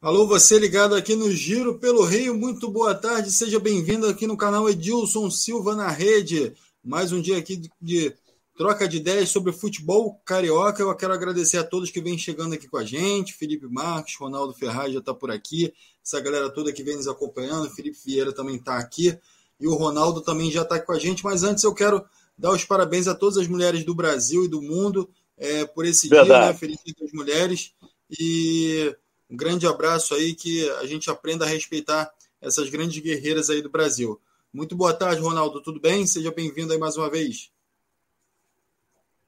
[0.00, 4.36] Alô, você ligado aqui no Giro pelo Rio, muito boa tarde, seja bem-vindo aqui no
[4.36, 6.54] canal Edilson Silva na Rede.
[6.84, 8.14] Mais um dia aqui de,
[8.56, 10.80] troca de ideias sobre futebol carioca.
[10.80, 13.34] Eu quero agradecer a todos que vêm chegando aqui com a gente.
[13.34, 17.68] Felipe Marques, Ronaldo Ferraz já está por aqui, essa galera toda que vem nos acompanhando.
[17.68, 19.18] Felipe Vieira também está aqui
[19.60, 21.24] e o Ronaldo também já está com a gente.
[21.24, 22.04] Mas antes eu quero
[22.38, 26.08] dar os parabéns a todas as mulheres do Brasil e do mundo é, por esse
[26.08, 26.28] Verdade.
[26.28, 26.54] dia, né?
[26.54, 27.72] Feliz Dia das Mulheres.
[28.08, 28.96] E
[29.30, 32.10] um grande abraço aí, que a gente aprenda a respeitar
[32.40, 34.20] essas grandes guerreiras aí do Brasil.
[34.52, 35.60] Muito boa tarde, Ronaldo.
[35.60, 36.06] Tudo bem?
[36.06, 37.50] Seja bem-vindo aí mais uma vez.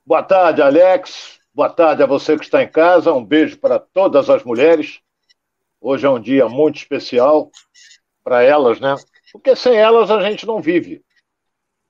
[0.06, 1.38] Boa tarde, Alex.
[1.52, 3.12] Boa tarde a você que está em casa.
[3.12, 5.00] Um beijo para todas as mulheres.
[5.80, 7.50] Hoje é um dia muito especial
[8.24, 8.94] para elas, né?
[9.32, 11.05] Porque sem elas a gente não vive.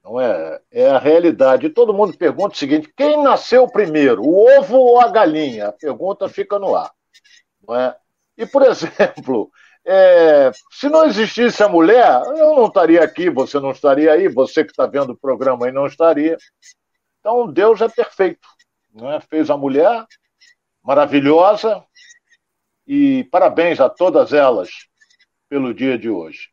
[0.03, 0.61] Não é?
[0.71, 1.71] É a realidade.
[1.71, 5.69] Todo mundo pergunta o seguinte: quem nasceu primeiro, o ovo ou a galinha?
[5.69, 6.91] A pergunta fica no ar.
[7.69, 7.97] É?
[8.37, 9.51] E, por exemplo,
[9.85, 14.65] é, se não existisse a mulher, eu não estaria aqui, você não estaria aí, você
[14.65, 16.37] que está vendo o programa aí não estaria.
[17.19, 18.47] Então, Deus é perfeito.
[18.93, 19.21] Né?
[19.29, 20.07] Fez a mulher
[20.83, 21.85] maravilhosa
[22.87, 24.71] e parabéns a todas elas
[25.49, 26.49] pelo dia de hoje.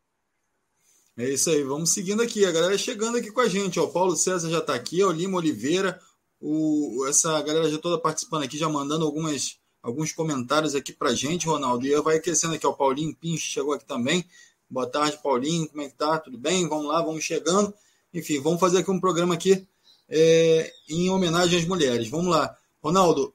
[1.16, 2.44] É isso aí, vamos seguindo aqui.
[2.44, 3.80] A galera chegando aqui com a gente.
[3.80, 5.98] O Paulo César já está aqui, o Lima Oliveira,
[6.40, 9.58] o, essa galera já toda participando aqui, já mandando algumas
[9.88, 11.86] alguns comentários aqui para gente, Ronaldo.
[11.86, 14.24] E vai aquecendo aqui, o Paulinho Pincho chegou aqui também.
[14.70, 16.18] Boa tarde, Paulinho, como é que tá?
[16.18, 16.68] Tudo bem?
[16.68, 17.72] Vamos lá, vamos chegando.
[18.12, 19.66] Enfim, vamos fazer aqui um programa aqui
[20.08, 22.08] é, em homenagem às mulheres.
[22.08, 22.54] Vamos lá.
[22.82, 23.34] Ronaldo,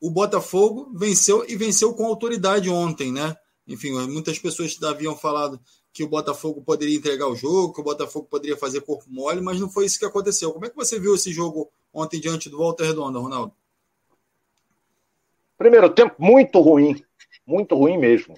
[0.00, 3.36] o Botafogo venceu e venceu com autoridade ontem, né?
[3.66, 5.60] Enfim, muitas pessoas haviam falado
[5.92, 9.58] que o Botafogo poderia entregar o jogo, que o Botafogo poderia fazer corpo mole, mas
[9.58, 10.52] não foi isso que aconteceu.
[10.52, 13.52] Como é que você viu esse jogo ontem diante do Walter Redonda, Ronaldo?
[15.56, 17.02] Primeiro tempo muito ruim,
[17.46, 18.34] muito ruim mesmo.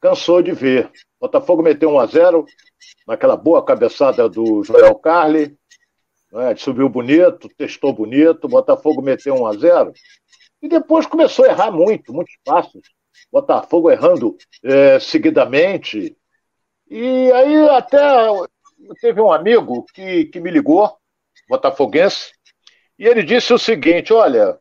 [0.00, 0.90] Cansou de ver.
[1.20, 2.46] Botafogo meteu 1 a 0
[3.06, 5.56] naquela boa cabeçada do Joel Carli.
[6.32, 6.56] Né?
[6.56, 8.48] Subiu bonito, testou bonito.
[8.48, 9.92] Botafogo meteu 1 a 0
[10.62, 12.82] e depois começou a errar muito, muitos passos.
[13.30, 16.16] Botafogo errando é, seguidamente.
[16.88, 17.98] E aí até
[19.00, 20.96] teve um amigo que, que me ligou,
[21.48, 22.32] botafoguense,
[22.98, 24.58] e ele disse o seguinte: olha,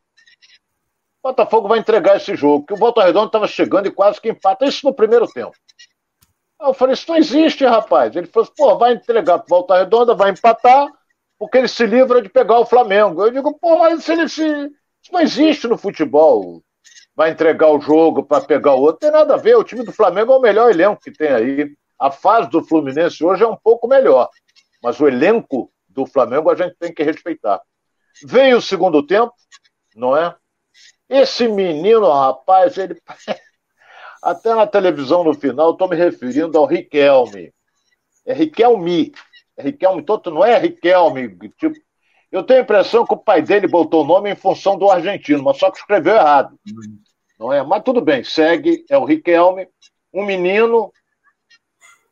[1.25, 4.63] Botafogo vai entregar esse jogo, que o Volta Redonda estava chegando e quase que empata.
[4.63, 5.55] Isso no primeiro tempo.
[6.61, 8.15] Aí eu falei, isso não existe, rapaz.
[8.15, 10.87] Ele falou, pô, vai entregar para Volta Redonda, vai empatar,
[11.39, 13.23] porque ele se livra de pegar o Flamengo.
[13.23, 14.45] Eu digo, pô, mas ele se...
[14.45, 16.61] isso não existe no futebol.
[17.15, 18.99] Vai entregar o jogo para pegar o outro.
[18.99, 19.57] Tem nada a ver.
[19.57, 21.75] O time do Flamengo é o melhor elenco que tem aí.
[21.99, 24.29] A fase do Fluminense hoje é um pouco melhor.
[24.83, 27.59] Mas o elenco do Flamengo a gente tem que respeitar.
[28.23, 29.33] Veio o segundo tempo,
[29.95, 30.35] não é?
[31.09, 32.99] Esse menino, rapaz, ele.
[34.23, 37.53] Até na televisão no final, estou me referindo ao Riquelme.
[38.25, 39.11] É Riquelme.
[39.55, 41.37] É Riquelme, todo não é Riquelme.
[41.57, 41.75] Tipo,
[42.31, 45.43] eu tenho a impressão que o pai dele botou o nome em função do argentino,
[45.43, 46.59] mas só que escreveu errado.
[47.39, 47.61] Não é?
[47.63, 49.67] Mas tudo bem, segue, é o Riquelme,
[50.11, 50.91] um menino,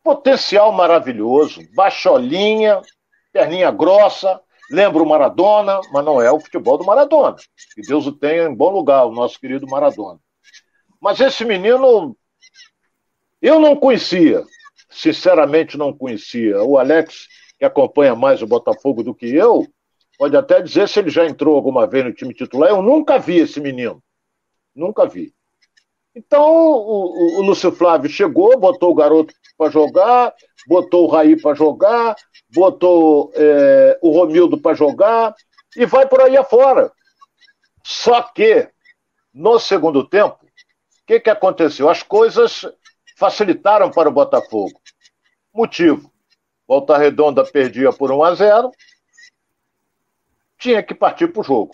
[0.04, 2.82] potencial maravilhoso, baixolinha,
[3.32, 4.40] perninha grossa,
[4.74, 7.36] Lembra o Maradona, mas não é o futebol do Maradona.
[7.76, 10.20] Que Deus o tenha em bom lugar, o nosso querido Maradona.
[11.00, 12.18] Mas esse menino,
[13.40, 14.44] eu não conhecia,
[14.90, 16.64] sinceramente não conhecia.
[16.64, 17.28] O Alex,
[17.60, 19.68] que acompanha mais o Botafogo do que eu,
[20.18, 22.72] pode até dizer se ele já entrou alguma vez no time titular.
[22.72, 24.04] Eu nunca vi esse menino.
[24.74, 25.36] Nunca vi.
[26.16, 30.34] Então, o, o, Lúcio Flávio chegou, botou o garoto para jogar,
[30.68, 32.16] botou o Raí para jogar,
[32.50, 35.34] botou é, o Romildo para jogar
[35.76, 36.92] e vai por aí afora.
[37.84, 38.70] Só que,
[39.34, 41.90] no segundo tempo, o que, que aconteceu?
[41.90, 42.66] As coisas
[43.18, 44.80] facilitaram para o Botafogo.
[45.54, 46.12] Motivo:
[46.68, 48.72] Volta Redonda perdia por 1 a 0
[50.58, 51.72] tinha que partir para o jogo.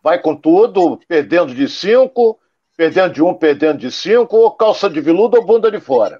[0.00, 2.39] Vai com tudo, perdendo de 5,
[2.80, 6.18] perdendo de 1, um, perdendo de 5, ou calça de veludo ou bunda de fora.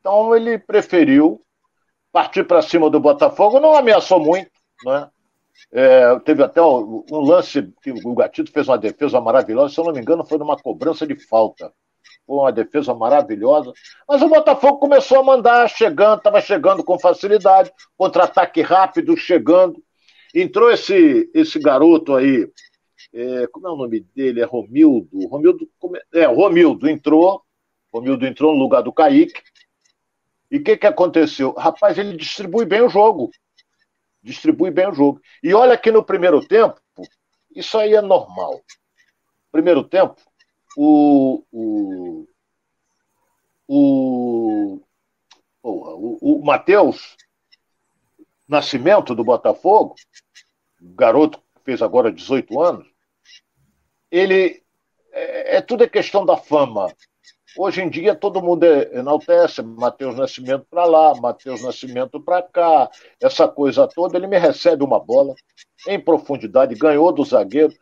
[0.00, 1.40] Então ele preferiu
[2.10, 4.50] partir para cima do Botafogo, não ameaçou muito,
[4.84, 5.08] né?
[5.70, 9.92] É, teve até um lance que o Gatito fez uma defesa maravilhosa, se eu não
[9.92, 11.72] me engano, foi numa cobrança de falta.
[12.26, 13.72] Foi uma defesa maravilhosa.
[14.08, 19.80] Mas o Botafogo começou a mandar, chegando, estava chegando com facilidade, contra-ataque rápido, chegando.
[20.34, 22.48] Entrou esse, esse garoto aí,
[23.12, 24.40] é, como é o nome dele?
[24.40, 25.26] É Romildo.
[25.28, 25.68] Romildo
[26.12, 27.42] é, Romildo entrou.
[27.92, 29.42] Romildo entrou no lugar do Kaique.
[30.50, 31.52] E o que, que aconteceu?
[31.52, 33.30] Rapaz, ele distribui bem o jogo.
[34.22, 35.20] Distribui bem o jogo.
[35.42, 36.80] E olha que no primeiro tempo,
[37.54, 38.60] isso aí é normal.
[39.50, 40.16] Primeiro tempo,
[40.76, 41.42] o.
[41.52, 42.28] o
[43.68, 44.80] o,
[45.62, 47.16] o, o Matheus
[48.48, 49.94] Nascimento do Botafogo,
[50.80, 52.88] garoto que fez agora 18 anos,
[54.10, 54.62] ele
[55.12, 56.92] é, é tudo é questão da fama.
[57.56, 62.90] Hoje em dia todo mundo enaltece Matheus Nascimento para lá, Matheus Nascimento para cá,
[63.20, 64.16] essa coisa toda.
[64.16, 65.34] Ele me recebe uma bola
[65.86, 67.74] em profundidade, ganhou do zagueiro,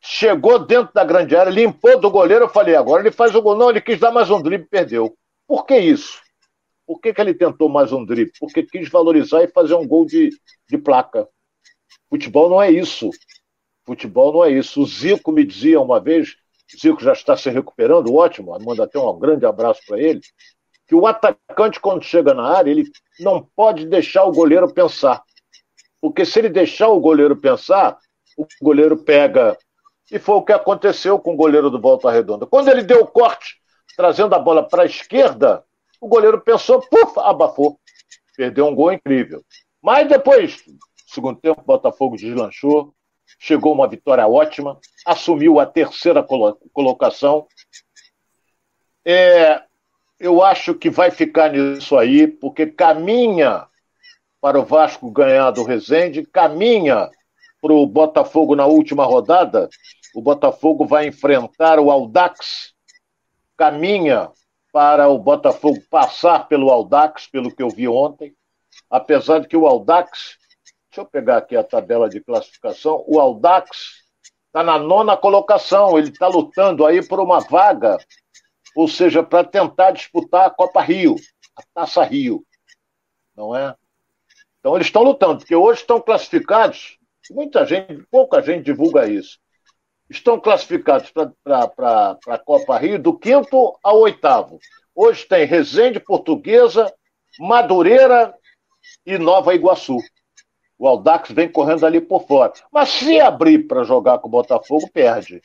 [0.00, 2.44] chegou dentro da grande área, limpou do goleiro.
[2.44, 3.56] Eu falei, agora ele faz o gol.
[3.56, 5.16] Não, ele quis dar mais um drible e perdeu.
[5.46, 6.20] Por que isso?
[6.86, 8.32] Por que, que ele tentou mais um drible?
[8.38, 10.30] Porque quis valorizar e fazer um gol de,
[10.68, 11.28] de placa.
[12.10, 13.10] Futebol não é isso.
[13.84, 14.82] Futebol não é isso.
[14.82, 16.36] O Zico me dizia uma vez,
[16.80, 20.20] Zico já está se recuperando, ótimo, manda até um grande abraço para ele,
[20.86, 22.90] que o atacante, quando chega na área, ele
[23.20, 25.22] não pode deixar o goleiro pensar.
[26.00, 27.98] Porque se ele deixar o goleiro pensar,
[28.36, 29.56] o goleiro pega.
[30.10, 32.46] E foi o que aconteceu com o goleiro do Volta Redonda.
[32.46, 33.56] Quando ele deu o corte,
[33.96, 35.64] trazendo a bola para a esquerda,
[36.00, 37.78] o goleiro pensou, puf, abafou.
[38.36, 39.42] Perdeu um gol incrível.
[39.80, 40.62] Mas depois,
[41.06, 42.94] segundo tempo, o Botafogo deslanchou,
[43.38, 46.24] chegou uma vitória ótima, assumiu a terceira
[46.72, 47.46] colocação.
[49.04, 49.62] É,
[50.18, 53.66] eu acho que vai ficar nisso aí, porque caminha
[54.40, 57.10] para o Vasco ganhar do Resende, caminha
[57.60, 59.68] para o Botafogo na última rodada.
[60.14, 62.74] O Botafogo vai enfrentar o Aldax,
[63.56, 64.30] caminha
[64.72, 68.34] para o Botafogo passar pelo Aldax, pelo que eu vi ontem,
[68.90, 70.36] apesar de que o Aldax,
[70.94, 74.04] deixa eu pegar aqui a tabela de classificação, o Aldax
[74.46, 77.98] está na nona colocação, ele está lutando aí por uma vaga,
[78.76, 81.16] ou seja, para tentar disputar a Copa Rio,
[81.56, 82.46] a Taça Rio,
[83.36, 83.74] não é?
[84.60, 86.96] Então eles estão lutando, porque hoje estão classificados,
[87.28, 89.42] muita gente, pouca gente divulga isso
[90.08, 94.60] estão classificados para a Copa Rio do quinto ao oitavo.
[94.94, 96.94] Hoje tem Resende, Portuguesa,
[97.40, 98.32] Madureira
[99.04, 99.96] e Nova Iguaçu.
[100.78, 102.52] O Aldax vem correndo ali por fora.
[102.72, 105.40] Mas se abrir para jogar com o Botafogo, perde.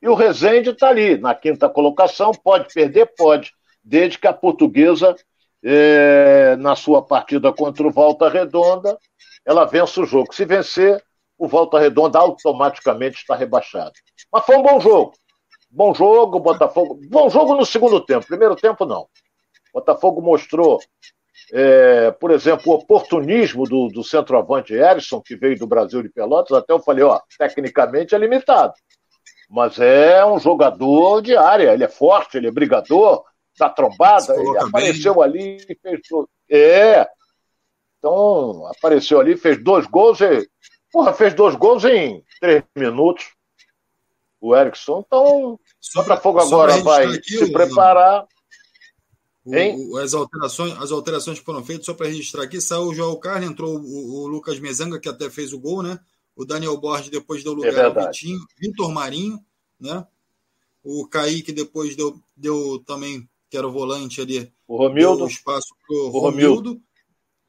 [0.00, 3.06] E o Resende está ali, na quinta colocação, pode perder?
[3.16, 3.52] Pode,
[3.84, 5.14] desde que a portuguesa,
[5.62, 8.98] é, na sua partida contra o Volta Redonda,
[9.46, 10.34] ela vença o jogo.
[10.34, 11.02] Se vencer,
[11.38, 13.92] o Volta Redonda automaticamente está rebaixado.
[14.32, 15.12] Mas foi um bom jogo.
[15.70, 16.98] Bom jogo, Botafogo.
[17.08, 18.26] Bom jogo no segundo tempo.
[18.26, 19.06] Primeiro tempo, não.
[19.72, 20.80] Botafogo mostrou,
[21.52, 26.56] é, por exemplo, o oportunismo do, do centroavante Erison, que veio do Brasil de Pelotas.
[26.56, 28.74] Até eu falei, ó, tecnicamente é limitado.
[29.50, 31.72] Mas é um jogador de área.
[31.72, 33.24] Ele é forte, ele é brigador,
[33.58, 34.34] dá trombada.
[34.34, 36.28] Ele apareceu ali e fez tudo.
[36.50, 37.06] É.
[37.98, 40.48] Então, apareceu ali, fez dois gols e
[40.92, 43.24] Porra, fez dois gols em três minutos.
[44.38, 45.02] O Erickson.
[45.06, 48.26] Então, só para fogo agora vai aqui, se preparar.
[49.44, 53.18] O, as, alterações, as alterações que foram feitas, só para registrar aqui, saiu o João
[53.18, 55.98] Carlos, entrou o, o, Lucas Mezanga, que até fez o gol, né?
[56.36, 59.38] O Daniel Borges depois deu lugar é ao Vitinho, Vitor Marinho,
[59.80, 60.06] né?
[60.82, 65.26] O Kaique depois deu, deu também, que era o volante ali, o Romildo.
[65.26, 66.80] espaço para o Romildo.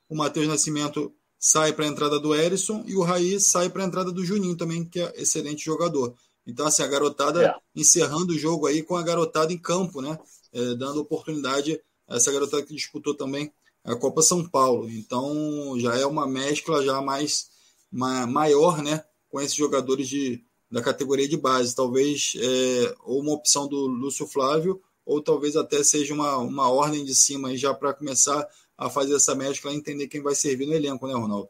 [0.10, 3.88] O Matheus Nascimento sai para a entrada do Erisson e o Raí sai para a
[3.88, 6.14] entrada do Juninho também, que é excelente jogador.
[6.46, 7.56] Então, assim, a garotada é.
[7.76, 10.18] encerrando o jogo aí com a garotada em campo, né?
[10.54, 13.52] É, dando oportunidade a essa garotada que disputou também
[13.84, 14.90] a Copa São Paulo.
[14.90, 17.50] Então, já é uma mescla já mais
[17.92, 19.04] ma, maior, né?
[19.30, 21.76] Com esses jogadores de, da categoria de base.
[21.76, 27.04] Talvez é, ou uma opção do Lúcio Flávio, ou talvez até seja uma, uma ordem
[27.04, 28.48] de cima já para começar
[28.78, 31.50] a fazer essa mescla e entender quem vai servir no elenco, né, Ronaldo?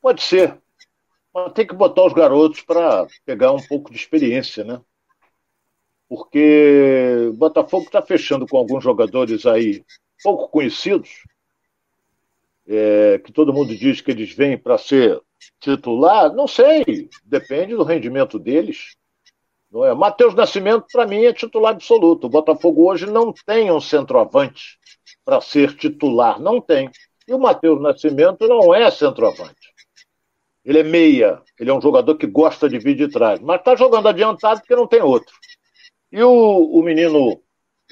[0.00, 0.60] Pode ser.
[1.34, 4.80] Mas tem que botar os garotos para pegar um pouco de experiência, né?
[6.08, 9.84] Porque o Botafogo está fechando com alguns jogadores aí
[10.22, 11.24] pouco conhecidos,
[12.66, 15.20] é, que todo mundo diz que eles vêm para ser
[15.60, 16.32] titular.
[16.32, 18.96] Não sei, depende do rendimento deles.
[19.70, 19.94] Não é?
[19.94, 22.26] Matheus Nascimento, para mim, é titular absoluto.
[22.26, 24.78] O Botafogo hoje não tem um centroavante
[25.24, 26.40] para ser titular.
[26.40, 26.90] Não tem.
[27.26, 29.74] E o Matheus Nascimento não é centroavante.
[30.64, 31.42] Ele é meia.
[31.58, 33.40] Ele é um jogador que gosta de vir de trás.
[33.40, 35.34] Mas está jogando adiantado porque não tem outro.
[36.10, 37.42] E o, o menino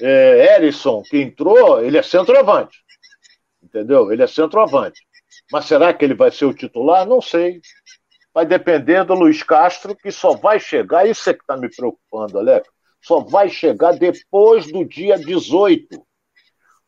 [0.01, 2.79] é, Erisson, que entrou, ele é centroavante.
[3.61, 4.11] Entendeu?
[4.11, 5.01] Ele é centroavante.
[5.51, 7.05] Mas será que ele vai ser o titular?
[7.05, 7.61] Não sei.
[8.33, 12.37] Vai depender do Luiz Castro, que só vai chegar, isso é que está me preocupando,
[12.37, 12.69] Alex,
[13.01, 16.05] só vai chegar depois do dia 18.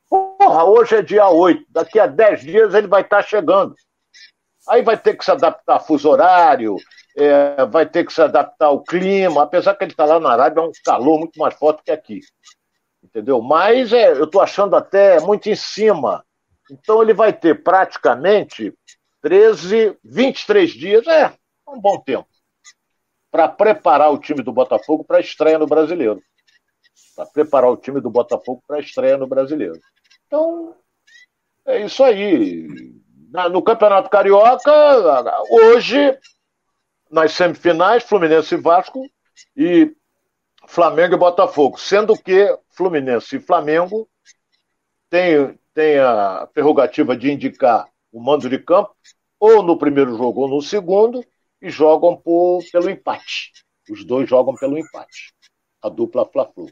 [0.08, 3.74] Porra, hoje é dia 8, daqui a 10 dias ele vai estar chegando.
[4.68, 6.76] Aí vai ter que se adaptar a fuso horário,
[7.20, 10.62] é, vai ter que se adaptar ao clima, apesar que ele está lá na Arábia,
[10.62, 12.22] é um calor muito mais forte que aqui.
[13.04, 13.42] Entendeu?
[13.42, 16.24] Mas é, eu estou achando até muito em cima
[16.70, 18.74] Então ele vai ter praticamente
[19.22, 21.34] 13, 23 dias, é,
[21.68, 22.28] um bom tempo,
[23.32, 26.22] para preparar o time do Botafogo para a estreia no Brasileiro.
[27.16, 29.80] Para preparar o time do Botafogo para a estreia no Brasileiro.
[30.26, 30.76] Então,
[31.66, 32.68] é isso aí.
[33.52, 34.72] No Campeonato Carioca,
[35.52, 36.18] hoje,
[37.10, 39.10] nas semifinais, Fluminense e Vasco
[39.56, 39.92] e
[40.68, 41.80] Flamengo e Botafogo.
[41.80, 44.08] Sendo que Fluminense e Flamengo
[45.10, 48.96] têm, têm a prerrogativa de indicar o mando de campo,
[49.40, 51.24] ou no primeiro jogo ou no segundo,
[51.62, 53.52] e jogam por, pelo empate.
[53.90, 55.34] Os dois jogam pelo empate.
[55.82, 56.70] A dupla Fla-Flu.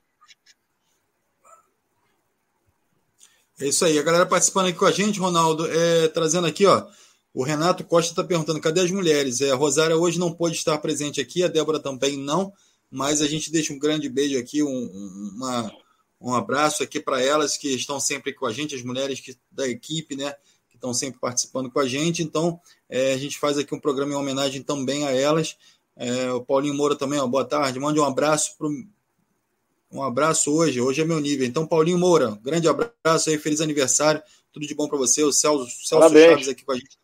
[3.59, 3.97] É isso aí.
[3.97, 6.85] A galera participando aqui com a gente, Ronaldo, é, trazendo aqui, ó.
[7.33, 9.41] O Renato Costa está perguntando: cadê as mulheres?
[9.41, 12.51] É, a Rosária hoje não pôde estar presente aqui, a Débora também não,
[12.89, 15.71] mas a gente deixa um grande beijo aqui, um, uma,
[16.19, 19.67] um abraço aqui para elas que estão sempre com a gente, as mulheres que, da
[19.67, 20.33] equipe, né?
[20.69, 22.23] Que estão sempre participando com a gente.
[22.23, 25.57] Então, é, a gente faz aqui um programa em homenagem também a elas.
[25.95, 27.79] É, o Paulinho Moura também, ó, boa tarde.
[27.79, 28.67] Mande um abraço para
[29.89, 31.45] um abraço hoje, hoje é meu nível.
[31.45, 34.21] Então, Paulinho Moura, grande abraço aí, feliz aniversário,
[34.57, 35.23] tudo de bom para você.
[35.23, 36.97] O Celso, Celso Chaves aqui com a gente.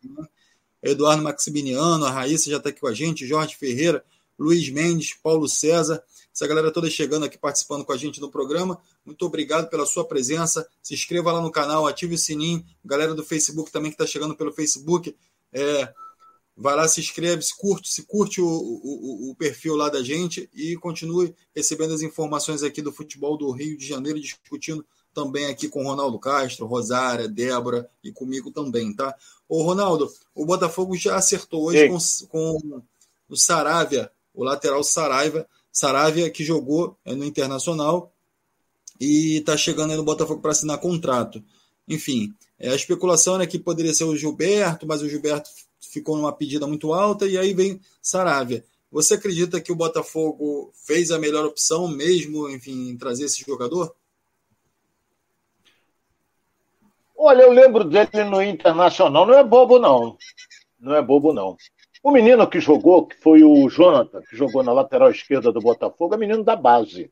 [0.82, 4.04] Eduardo Maximiliano, a Raíssa já está aqui com a gente, Jorge Ferreira,
[4.38, 6.02] Luiz Mendes, Paulo César,
[6.34, 8.78] essa galera toda chegando aqui participando com a gente no programa.
[9.06, 10.68] Muito obrigado pela sua presença.
[10.82, 12.62] Se inscreva lá no canal, ative o sininho.
[12.84, 15.16] Galera do Facebook também que está chegando pelo Facebook.
[15.52, 15.94] É,
[16.56, 20.48] Vai lá, se inscreve, se curte, se curte o, o, o, perfil lá da gente
[20.54, 25.68] e continue recebendo as informações aqui do futebol do Rio de Janeiro, discutindo também aqui
[25.68, 29.14] com Ronaldo Castro, Rosária, Débora e comigo também, tá?
[29.48, 32.82] Ô, Ronaldo, o Botafogo já acertou hoje com, com,
[33.28, 38.12] o Saravia, o lateral Saraiva, Saravia que jogou é, no Internacional
[39.00, 41.42] e está chegando aí no Botafogo para assinar contrato.
[41.88, 46.32] Enfim, é, a especulação era que poderia ser o Gilberto, mas o Gilberto ficou numa
[46.32, 48.64] pedida muito alta, e aí vem Saravia.
[48.90, 53.94] Você acredita que o Botafogo fez a melhor opção mesmo, enfim, em trazer esse jogador?
[57.24, 60.16] Olha, eu lembro dele no Internacional, não é bobo não.
[60.78, 61.56] Não é bobo não.
[62.02, 66.14] O menino que jogou, que foi o Jonathan, que jogou na lateral esquerda do Botafogo,
[66.14, 67.10] é menino da base.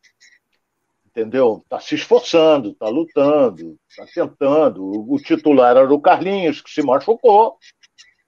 [1.06, 1.60] Entendeu?
[1.64, 4.84] Está se esforçando, está lutando, está tentando.
[5.10, 7.58] O titular era o Carlinhos, que se machucou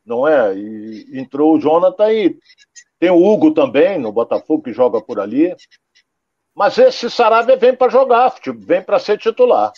[0.05, 0.55] não é?
[0.57, 2.39] E entrou o Jonathan e
[2.99, 5.55] tem o Hugo também no Botafogo que joga por ali.
[6.55, 9.73] Mas esse Sarabia vem para jogar, vem para ser titular.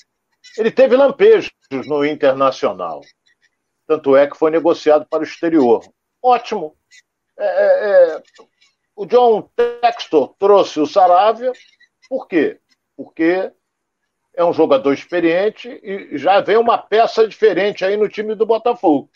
[0.58, 1.50] Ele teve lampejos
[1.86, 3.00] no Internacional.
[3.86, 5.84] Tanto é que foi negociado para o exterior.
[6.22, 6.76] Ótimo.
[7.38, 8.22] É, é, é
[8.96, 11.52] o John Textor trouxe o Saravia.
[12.08, 12.58] Por quê?
[12.96, 13.52] Porque
[14.34, 19.10] é um jogador experiente e já vem uma peça diferente aí no time do Botafogo.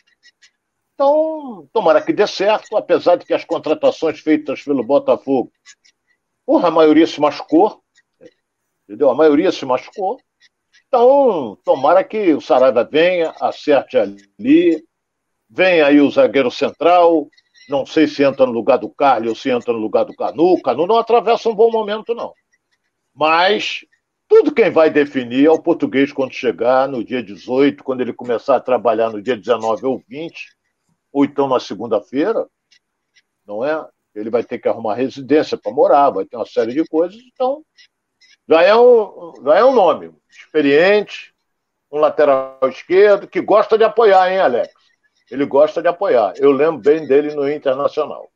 [0.94, 5.50] Então, tomara que dê certo, apesar de que as contratações feitas pelo Botafogo,
[6.44, 7.82] porra, a maioria se machucou,
[8.85, 9.09] entendeu?
[9.09, 10.20] A maioria se machucou.
[10.92, 14.85] Então, tomara que o Saraiva venha, acerte ali,
[15.49, 17.28] venha aí o zagueiro central,
[17.68, 20.61] não sei se entra no lugar do Carlos ou se entra no lugar do Canu.
[20.61, 22.35] Canu não atravessa um bom momento, não.
[23.14, 23.85] Mas
[24.28, 28.56] tudo quem vai definir é o português quando chegar no dia 18, quando ele começar
[28.56, 30.56] a trabalhar no dia 19 ou 20
[31.12, 32.49] ou então na segunda-feira,
[33.47, 33.88] não é?
[34.12, 37.62] Ele vai ter que arrumar residência para morar, vai ter uma série de coisas, então
[38.50, 41.33] já é um, já é um nome experiente,
[41.90, 44.75] um lateral esquerdo que gosta de apoiar, hein, Alex?
[45.30, 46.35] Ele gosta de apoiar.
[46.37, 48.28] Eu lembro bem dele no Internacional.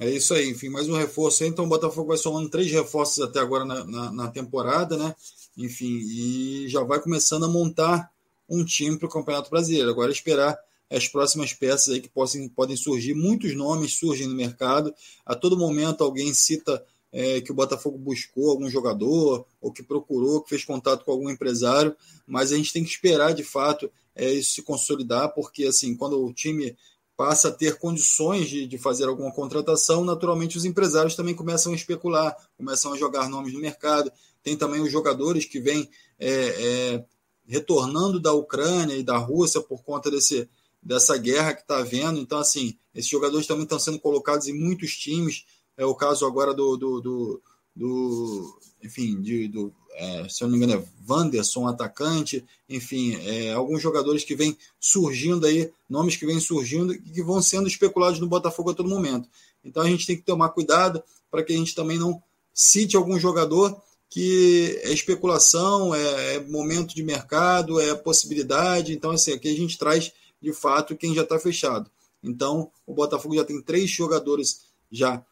[0.00, 1.50] É isso aí, enfim, mais um reforço aí.
[1.50, 5.14] Então o Botafogo vai somando três reforços até agora na, na, na temporada, né?
[5.54, 8.10] Enfim, e já vai começando a montar
[8.48, 9.90] um time para o Campeonato Brasileiro.
[9.90, 10.58] Agora esperar
[10.90, 13.12] as próximas peças aí que possam, podem surgir.
[13.12, 14.94] Muitos nomes surgem no mercado.
[15.26, 20.42] A todo momento alguém cita é, que o Botafogo buscou algum jogador, ou que procurou,
[20.42, 21.94] que fez contato com algum empresário,
[22.26, 26.24] mas a gente tem que esperar de fato é, isso se consolidar, porque assim, quando
[26.24, 26.76] o time
[27.16, 31.76] passa a ter condições de, de fazer alguma contratação, naturalmente os empresários também começam a
[31.76, 34.10] especular, começam a jogar nomes no mercado.
[34.42, 35.88] Tem também os jogadores que vêm
[36.18, 37.04] é, é,
[37.46, 40.48] retornando da Ucrânia e da Rússia por conta desse,
[40.82, 42.18] dessa guerra que está havendo.
[42.18, 45.44] Então, assim, esses jogadores também estão sendo colocados em muitos times.
[45.76, 47.42] É o caso agora do, do, do,
[47.74, 53.52] do enfim, de, do, é, se eu não me engano, é Wanderson, atacante, enfim, é,
[53.52, 58.18] alguns jogadores que vêm surgindo aí, nomes que vêm surgindo e que vão sendo especulados
[58.18, 59.28] no Botafogo a todo momento.
[59.64, 63.18] Então a gente tem que tomar cuidado para que a gente também não cite algum
[63.18, 68.92] jogador que é especulação, é, é momento de mercado, é possibilidade.
[68.92, 71.90] Então, assim, aqui a gente traz de fato quem já está fechado.
[72.22, 75.24] Então, o Botafogo já tem três jogadores já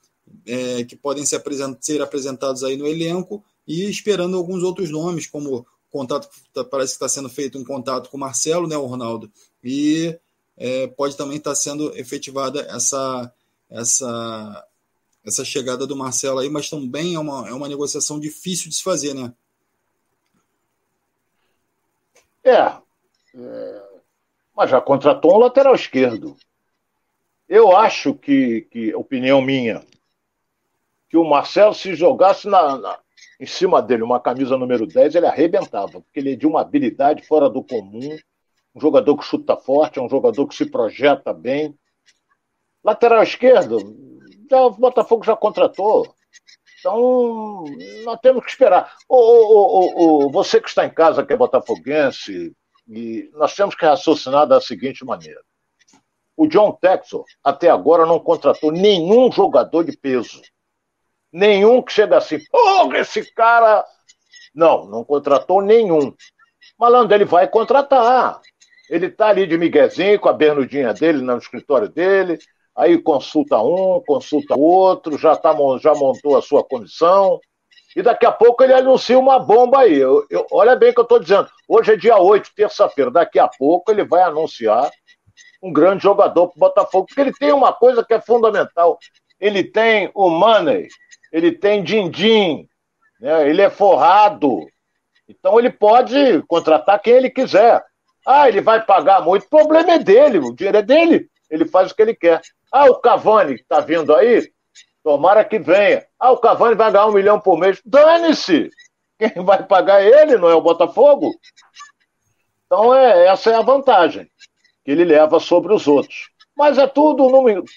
[0.46, 5.26] é, que podem ser, apresent ser apresentados aí no elenco e esperando alguns outros nomes,
[5.26, 8.87] como contato tá, parece que está sendo feito um contato com o Marcelo, né, o
[8.87, 9.30] Ronaldo,
[9.62, 10.18] e
[10.56, 13.32] é, pode também estar tá sendo efetivada essa
[13.68, 14.66] essa
[15.25, 18.82] essa chegada do Marcelo aí, mas também é uma, é uma negociação difícil de se
[18.82, 19.32] fazer, né?
[22.42, 22.72] É,
[23.34, 23.90] é
[24.60, 26.37] mas já contratou um lateral esquerdo.
[27.49, 29.82] Eu acho que, que opinião minha,
[31.10, 32.98] que o Marcelo se jogasse na, na,
[33.40, 37.26] em cima dele uma camisa número 10, ele arrebentava, porque ele é de uma habilidade
[37.26, 38.16] fora do comum,
[38.72, 41.74] um jogador que chuta forte, é um jogador que se projeta bem.
[42.84, 43.78] Lateral esquerdo,
[44.48, 46.14] já, o Botafogo já contratou.
[46.78, 47.64] Então,
[48.04, 48.94] nós temos que esperar.
[49.08, 52.54] Ô, ô, ô, você que está em casa, que é botafoguense,
[52.88, 55.42] e nós temos que raciocinar da seguinte maneira.
[56.36, 60.40] O John Texor, até agora, não contratou nenhum jogador de peso.
[61.32, 63.84] Nenhum que chega assim, porra, esse cara.
[64.54, 66.12] Não, não contratou nenhum.
[66.78, 68.40] Malandro, ele vai contratar.
[68.88, 72.38] Ele está ali de miguezinho com a bernudinha dele no escritório dele,
[72.76, 77.38] aí consulta um, consulta outro, já, tá, já montou a sua comissão,
[77.94, 79.96] e daqui a pouco ele anuncia uma bomba aí.
[79.96, 81.49] Eu, eu, olha bem o que eu estou dizendo.
[81.68, 83.10] Hoje é dia 8, terça-feira.
[83.10, 84.90] Daqui a pouco ele vai anunciar
[85.62, 88.99] um grande jogador para o Botafogo, porque ele tem uma coisa que é fundamental.
[89.40, 90.88] Ele tem o money,
[91.32, 92.68] ele tem din-din,
[93.20, 93.49] né?
[93.49, 94.66] ele é forrado.
[95.28, 97.82] Então ele pode contratar quem ele quiser.
[98.26, 101.90] Ah, ele vai pagar muito, o problema é dele, o dinheiro é dele, ele faz
[101.90, 102.40] o que ele quer.
[102.70, 104.50] Ah, o Cavani que está vindo aí,
[105.02, 106.04] tomara que venha.
[106.18, 107.80] Ah, o Cavani vai ganhar um milhão por mês.
[107.84, 108.70] Dane-se!
[109.18, 111.34] Quem vai pagar é ele, não é o Botafogo?
[112.66, 114.30] Então é, essa é a vantagem
[114.84, 116.30] que ele leva sobre os outros.
[116.56, 117.28] Mas é tudo,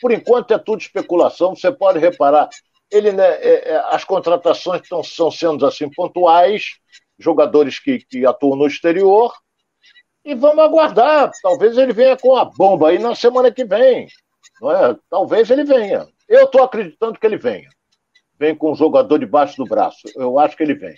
[0.02, 1.56] por enquanto, é tudo especulação.
[1.56, 2.50] Você pode reparar,
[2.94, 6.78] ele, né, é, é, as contratações estão, estão sendo assim pontuais,
[7.18, 9.34] jogadores que, que atuam no exterior,
[10.24, 11.32] e vamos aguardar.
[11.42, 14.08] Talvez ele venha com a bomba aí na semana que vem.
[14.62, 14.96] Não é?
[15.10, 16.08] Talvez ele venha.
[16.30, 17.70] Eu estou acreditando que ele venha.
[18.40, 20.02] Vem com um jogador debaixo do braço.
[20.16, 20.96] Eu acho que ele vem.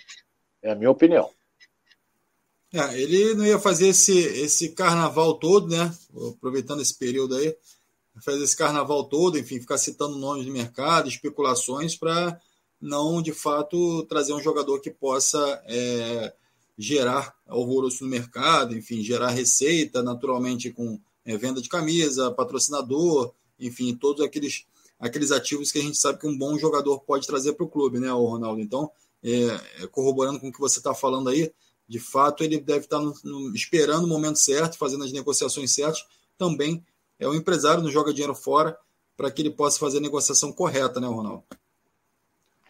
[0.62, 1.30] É a minha opinião.
[2.72, 5.90] É, ele não ia fazer esse, esse carnaval todo, né?
[6.36, 7.56] Aproveitando esse período aí,
[8.22, 12.40] fazer esse carnaval todo, enfim, ficar citando nomes de mercado, especulações, para
[12.80, 16.32] não, de fato, trazer um jogador que possa é,
[16.78, 23.94] gerar alvoroço no mercado, enfim, gerar receita, naturalmente com é, venda de camisa, patrocinador, enfim,
[23.94, 24.66] todos aqueles,
[24.98, 27.98] aqueles ativos que a gente sabe que um bom jogador pode trazer para o clube,
[27.98, 28.60] né, Ronaldo?
[28.60, 28.90] Então,
[29.22, 31.50] é, é, corroborando com o que você está falando aí,
[31.88, 35.72] de fato, ele deve estar tá no, no, esperando o momento certo, fazendo as negociações
[35.72, 36.04] certas.
[36.36, 36.84] Também
[37.18, 38.78] é um empresário, não joga dinheiro fora,
[39.16, 41.44] para que ele possa fazer a negociação correta, né, Ronaldo?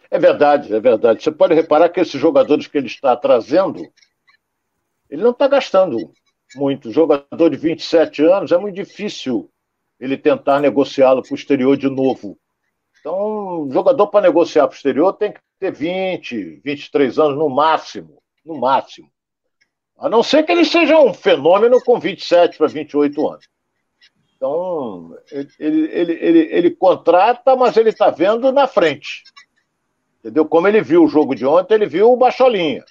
[0.09, 1.21] É verdade, é verdade.
[1.21, 3.81] Você pode reparar que esses jogadores que ele está trazendo,
[5.09, 6.11] ele não está gastando
[6.55, 6.91] muito.
[6.91, 9.49] Jogador de 27 anos, é muito difícil
[9.99, 12.37] ele tentar negociá-lo para o exterior de novo.
[12.99, 18.21] Então, jogador para negociar para o exterior tem que ter 20, 23 anos no máximo.
[18.45, 19.11] No máximo.
[19.97, 23.47] A não ser que ele seja um fenômeno com 27 para 28 anos.
[24.37, 29.23] Então, ele, ele, ele, ele, contrata, mas ele está vendo na frente.
[30.19, 30.45] Entendeu?
[30.45, 32.85] Como ele viu o jogo de ontem, ele viu o Bacholinha.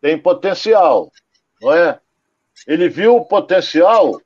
[0.00, 1.12] Tem potencial,
[1.60, 2.00] não é?
[2.66, 4.18] Ele viu o potencial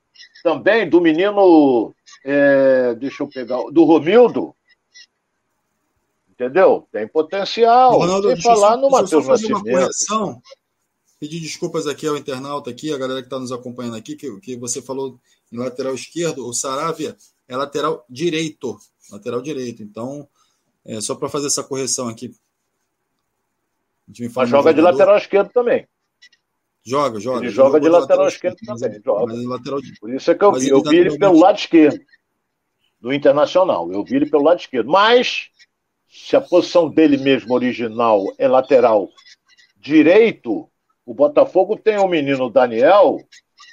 [0.44, 1.92] também do menino,
[2.24, 4.54] é, deixa eu pegar, do Romildo.
[6.30, 6.86] Entendeu?
[6.92, 7.98] Tem potencial.
[7.98, 10.40] Ronaldo, Sem falar no Matheus Nascimento.
[11.18, 14.56] Pedir desculpas aqui ao internauta aqui, a galera que está nos acompanhando aqui, que, que
[14.56, 15.18] você falou
[15.52, 17.16] em lateral esquerdo, o Saravia
[17.48, 18.78] é lateral direito.
[19.10, 19.82] Lateral direito.
[19.82, 20.28] Então,
[20.84, 22.34] é só para fazer essa correção aqui
[24.34, 25.86] mas joga de lateral esquerdo também.
[26.84, 27.44] Joga, joga.
[27.44, 29.00] Ele joga de lateral, lateral esquerdo, esquerdo também.
[29.04, 29.48] Joga.
[29.48, 29.80] Lateral...
[30.00, 30.68] Por isso é que eu vi.
[30.68, 32.00] Eu vi ele pelo lado esquerdo
[33.00, 33.92] do Internacional.
[33.92, 34.90] Eu vi ele pelo lado esquerdo.
[34.90, 35.48] Mas,
[36.08, 39.10] se a posição dele mesmo original é lateral
[39.76, 40.68] direito,
[41.04, 43.18] o Botafogo tem o menino Daniel,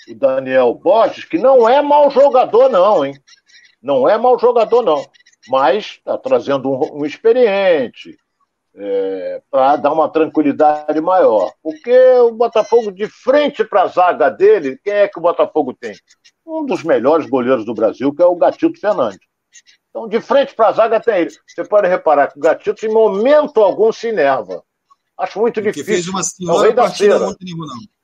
[0.09, 3.13] o Daniel Borges, que não é mau jogador, não, hein?
[3.81, 5.05] Não é mau jogador, não.
[5.47, 8.17] Mas está trazendo um, um experiente,
[8.77, 11.51] é, para dar uma tranquilidade maior.
[11.61, 15.95] Porque o Botafogo, de frente para a zaga dele, quem é que o Botafogo tem?
[16.45, 19.19] Um dos melhores goleiros do Brasil, que é o Gatito Fernandes.
[19.89, 21.31] Então, de frente para a zaga tem ele.
[21.47, 24.63] Você pode reparar que o Gatito, em momento algum, se enerva.
[25.17, 25.93] Acho muito Porque difícil.
[25.93, 27.27] fez uma senhora é o rei da cera.
[27.27, 27.96] Ontem, não.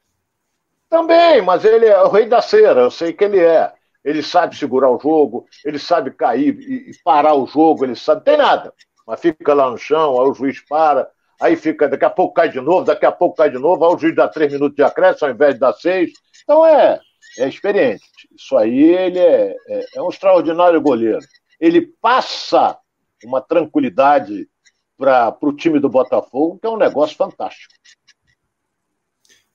[0.94, 3.74] Também, mas ele é o rei da cera, eu sei que ele é.
[4.06, 8.24] Ele sabe segurar o jogo, ele sabe cair e parar o jogo, ele sabe.
[8.24, 8.72] Tem nada.
[9.08, 11.10] Mas fica lá no chão, aí o juiz para,
[11.42, 13.96] aí fica, daqui a pouco cai de novo, daqui a pouco cai de novo, aí
[13.96, 16.12] o juiz dá três minutos de acréscimo ao invés de dar seis.
[16.44, 17.00] Então é,
[17.40, 18.04] é experiente.
[18.32, 21.26] Isso aí ele é, é, é um extraordinário goleiro.
[21.60, 22.78] Ele passa
[23.26, 24.48] uma tranquilidade
[24.96, 27.74] para o time do Botafogo, que é um negócio fantástico.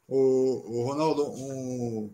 [0.08, 2.10] O, o Ronaldo, o...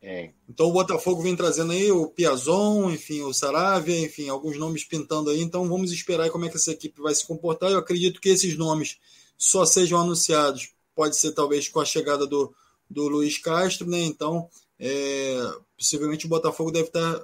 [0.00, 0.30] É.
[0.48, 5.30] então o Botafogo vem trazendo aí o Piazon, enfim, o Saravia, enfim, alguns nomes pintando
[5.30, 5.40] aí.
[5.40, 7.70] Então vamos esperar como é que essa equipe vai se comportar.
[7.70, 8.98] Eu acredito que esses nomes
[9.36, 12.54] só sejam anunciados, pode ser talvez com a chegada do,
[12.88, 14.00] do Luiz Castro, né?
[14.00, 15.38] Então, é,
[15.76, 17.22] possivelmente o Botafogo deve estar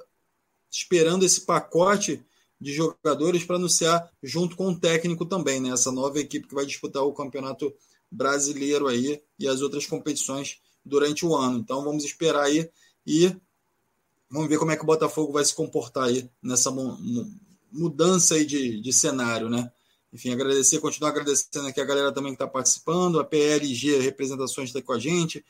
[0.71, 2.23] esperando esse pacote
[2.61, 5.71] de jogadores para anunciar junto com o técnico também, né?
[5.71, 7.73] Essa nova equipe que vai disputar o campeonato
[8.13, 11.59] brasileiro aí e as outras competições durante o ano.
[11.59, 12.69] Então vamos esperar aí
[13.07, 13.35] e
[14.31, 16.71] vamos ver como é que o Botafogo vai se comportar aí nessa
[17.71, 19.73] mudança aí de, de cenário, né?
[20.13, 24.83] Enfim, agradecer, continuar agradecendo aqui a galera também que está participando, a PLG Representações está
[24.83, 25.43] com a gente,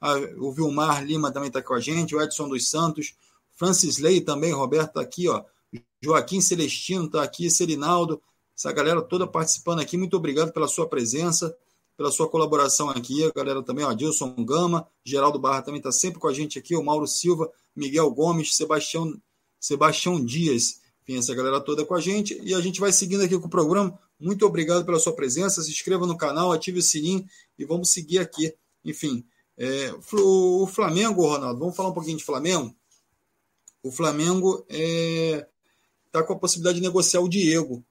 [0.00, 3.14] a, o Vilmar Lima também está com a gente, o Edson dos Santos,
[3.52, 5.44] Francis Ley também, Roberto está aqui, ó,
[6.02, 8.22] Joaquim Celestino está aqui, Serinaldo,
[8.56, 11.54] essa galera toda participando aqui, muito obrigado pela sua presença
[11.96, 13.24] pela sua colaboração aqui.
[13.24, 16.76] A galera também, ó, Dilson Gama, Geraldo Barra também está sempre com a gente aqui,
[16.76, 19.20] o Mauro Silva, Miguel Gomes, Sebastião,
[19.58, 20.80] Sebastião Dias.
[21.02, 22.38] Enfim, essa galera toda com a gente.
[22.42, 23.98] E a gente vai seguindo aqui com o programa.
[24.18, 25.62] Muito obrigado pela sua presença.
[25.62, 27.24] Se inscreva no canal, ative o sininho
[27.58, 28.52] e vamos seguir aqui.
[28.84, 29.24] Enfim,
[29.56, 32.74] é, o Flamengo, Ronaldo, vamos falar um pouquinho de Flamengo?
[33.82, 35.48] O Flamengo está é,
[36.10, 37.84] tá com a possibilidade de negociar o Diego.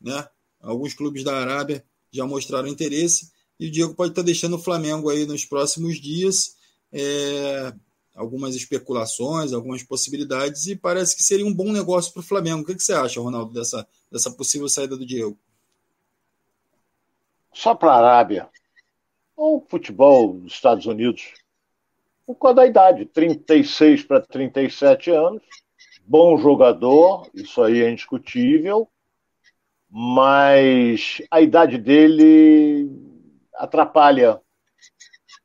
[0.00, 0.28] Né?
[0.60, 3.30] Alguns clubes da Arábia já mostraram interesse.
[3.58, 6.56] E o Diego pode estar deixando o Flamengo aí nos próximos dias.
[6.92, 7.72] É,
[8.16, 12.62] algumas especulações, algumas possibilidades, e parece que seria um bom negócio para o Flamengo.
[12.62, 15.38] O que, que, você acha, Ronaldo, dessa, dessa possível saída do Diego?
[17.52, 18.48] Só para a Arábia.
[19.36, 21.34] O futebol dos Estados Unidos,
[22.26, 25.42] por causa da idade, 36 para 37 anos,
[26.06, 28.88] bom jogador, isso aí é indiscutível,
[29.90, 33.05] mas a idade dele
[33.56, 34.40] atrapalha.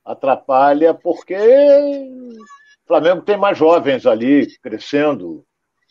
[0.04, 5.46] Atrapalha porque o Flamengo tem mais jovens ali crescendo,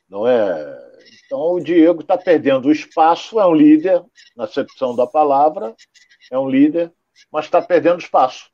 [0.08, 0.90] não é?
[1.24, 4.02] Então o Diego está perdendo o espaço, é um líder,
[4.36, 5.74] na acepção da palavra,
[6.30, 6.92] é um líder,
[7.30, 8.50] mas está perdendo espaço.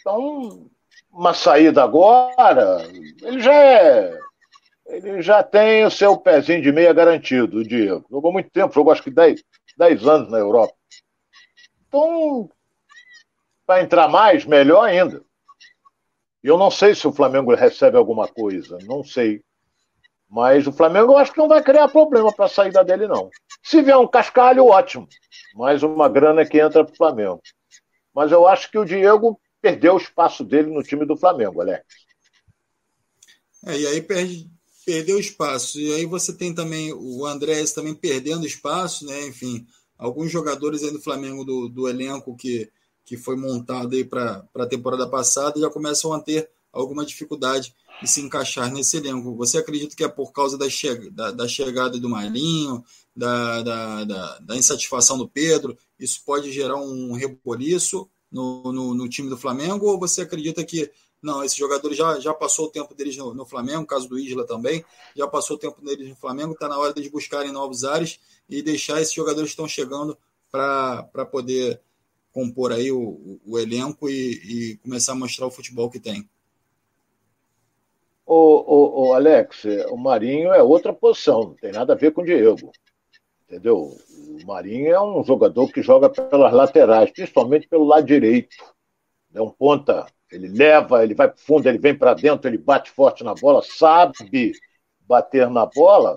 [0.00, 0.68] Então,
[1.10, 2.82] uma saída agora,
[3.22, 4.18] ele já é.
[4.86, 8.06] Ele já tem o seu pezinho de meia garantido, o Diego.
[8.08, 9.42] Jogou muito tempo, jogou acho que 10,
[9.76, 10.74] 10 anos na Europa.
[11.88, 12.48] Então,
[13.66, 15.22] para entrar mais, melhor ainda.
[16.42, 19.42] Eu não sei se o Flamengo recebe alguma coisa, não sei.
[20.28, 23.30] Mas o Flamengo eu acho que não vai criar problema para a saída dele, não.
[23.62, 25.08] Se vier um cascalho, ótimo.
[25.54, 27.40] Mais uma grana que entra para o Flamengo.
[28.14, 31.84] Mas eu acho que o Diego perdeu o espaço dele no time do Flamengo, Alex.
[33.66, 34.48] É, e aí perde,
[34.84, 35.80] perdeu espaço.
[35.80, 39.26] E aí você tem também o Andrés também perdendo espaço, né?
[39.26, 39.66] Enfim,
[39.98, 42.70] alguns jogadores aí do Flamengo do, do elenco que
[43.06, 48.10] que foi montado aí para a temporada passada já começam a ter alguma dificuldade de
[48.10, 49.34] se encaixar nesse elenco.
[49.36, 53.62] Você acredita que é por causa da, che da, da chegada do Marinho, da,
[54.40, 59.86] da, insatisfação do Pedro, isso pode gerar um reboliço no, no, no, time do Flamengo?
[59.86, 60.90] Ou você acredita que
[61.22, 64.44] não, esses jogadores já, já passou o tempo deles no, no Flamengo, caso do Isla
[64.44, 68.18] também, já passou o tempo deles no Flamengo, está na hora deles buscarem novos ares
[68.48, 70.18] e deixar esses jogadores que estão chegando
[70.50, 71.80] para poder
[72.36, 76.28] compor aí o, o elenco e, e, começar a mostrar o futebol que tem.
[78.26, 82.24] O, o, Alex, o Marinho é outra posição, não tem nada a ver com o
[82.26, 82.70] Diego.
[83.48, 83.78] Entendeu?
[83.78, 88.54] O Marinho é um jogador que joga pelas laterais, principalmente pelo lado direito.
[89.32, 92.90] É um ponta, ele leva, ele vai para fundo, ele vem para dentro, ele bate
[92.90, 94.52] forte na bola, sabe
[95.08, 96.16] bater na bola.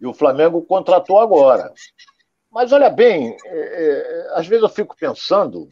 [0.00, 1.72] E o Flamengo contratou agora.
[2.54, 5.68] Mas olha bem, é, é, às vezes eu fico pensando,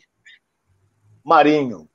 [1.25, 1.89] Marinho.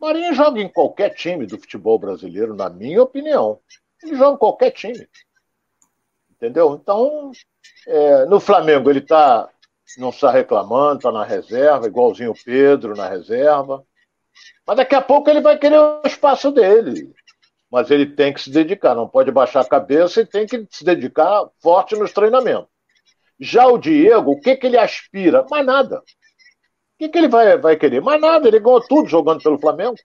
[0.00, 3.58] Marinho joga em qualquer time do futebol brasileiro, na minha opinião.
[4.00, 5.08] Ele joga em qualquer time.
[6.30, 6.78] Entendeu?
[6.80, 7.32] Então,
[7.88, 9.50] é, no Flamengo ele tá,
[9.98, 13.84] não está reclamando, está na reserva, igualzinho o Pedro na reserva.
[14.64, 17.12] Mas daqui a pouco ele vai querer o espaço dele.
[17.68, 20.84] Mas ele tem que se dedicar, não pode baixar a cabeça e tem que se
[20.84, 22.75] dedicar forte nos treinamentos.
[23.38, 25.44] Já o Diego, o que, que ele aspira?
[25.50, 26.02] Mais nada.
[26.98, 28.00] que, que ele vai, vai querer?
[28.00, 29.96] Mais nada, ele ganhou tudo jogando pelo Flamengo.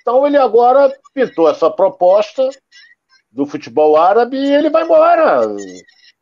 [0.00, 2.48] Então ele agora pintou essa proposta
[3.30, 5.46] do futebol árabe e ele vai embora.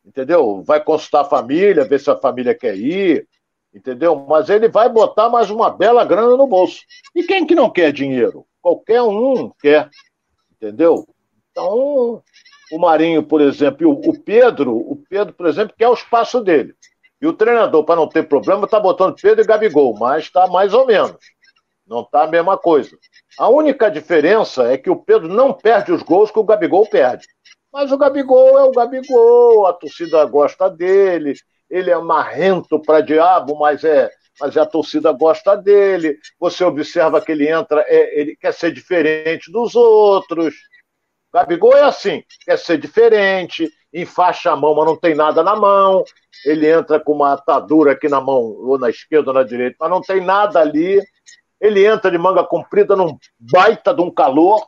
[0.05, 0.63] Entendeu?
[0.63, 3.27] Vai consultar a família, ver se a família quer ir,
[3.73, 4.15] entendeu?
[4.27, 6.81] Mas ele vai botar mais uma bela grana no bolso.
[7.15, 8.45] E quem que não quer dinheiro?
[8.61, 9.89] Qualquer um quer,
[10.51, 11.07] entendeu?
[11.51, 12.21] Então,
[12.71, 16.75] o Marinho, por exemplo, o Pedro, o Pedro, por exemplo, quer o espaço dele.
[17.21, 20.73] E o treinador, para não ter problema, está botando Pedro e Gabigol, mas está mais
[20.73, 21.17] ou menos.
[21.85, 22.95] Não está a mesma coisa.
[23.37, 27.25] A única diferença é que o Pedro não perde os gols que o Gabigol perde.
[27.73, 31.33] Mas o Gabigol é o Gabigol, a torcida gosta dele,
[31.69, 36.17] ele é marrento para diabo, mas é, mas a torcida gosta dele.
[36.39, 40.55] Você observa que ele entra, é, ele quer ser diferente dos outros.
[41.31, 45.55] O Gabigol é assim, quer ser diferente, enfaixa a mão, mas não tem nada na
[45.55, 46.03] mão.
[46.45, 49.89] Ele entra com uma atadura aqui na mão, ou na esquerda ou na direita, mas
[49.89, 51.01] não tem nada ali.
[51.59, 54.65] Ele entra de manga comprida num baita de um calor.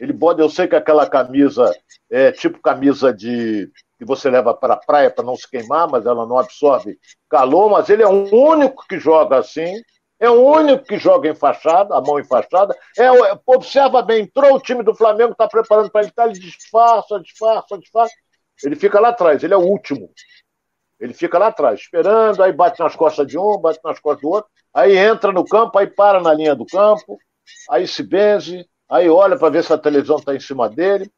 [0.00, 1.74] Ele pode, eu sei que aquela camisa
[2.10, 6.06] é tipo camisa de que você leva para a praia para não se queimar, mas
[6.06, 9.74] ela não absorve calor, mas ele é o único que joga assim.
[10.18, 12.76] É o único que joga enfaixada, a mão enfaixada.
[12.98, 13.08] É,
[13.46, 17.78] observa bem, entrou o time do Flamengo, está preparando para ele, tá, ele disfarça, disfarça,
[17.78, 18.14] disfarça.
[18.64, 20.10] Ele fica lá atrás, ele é o último.
[20.98, 24.28] Ele fica lá atrás, esperando, aí bate nas costas de um, bate nas costas do
[24.28, 27.18] outro, aí entra no campo, aí para na linha do campo,
[27.70, 31.10] aí se benze, aí olha para ver se a televisão está em cima dele.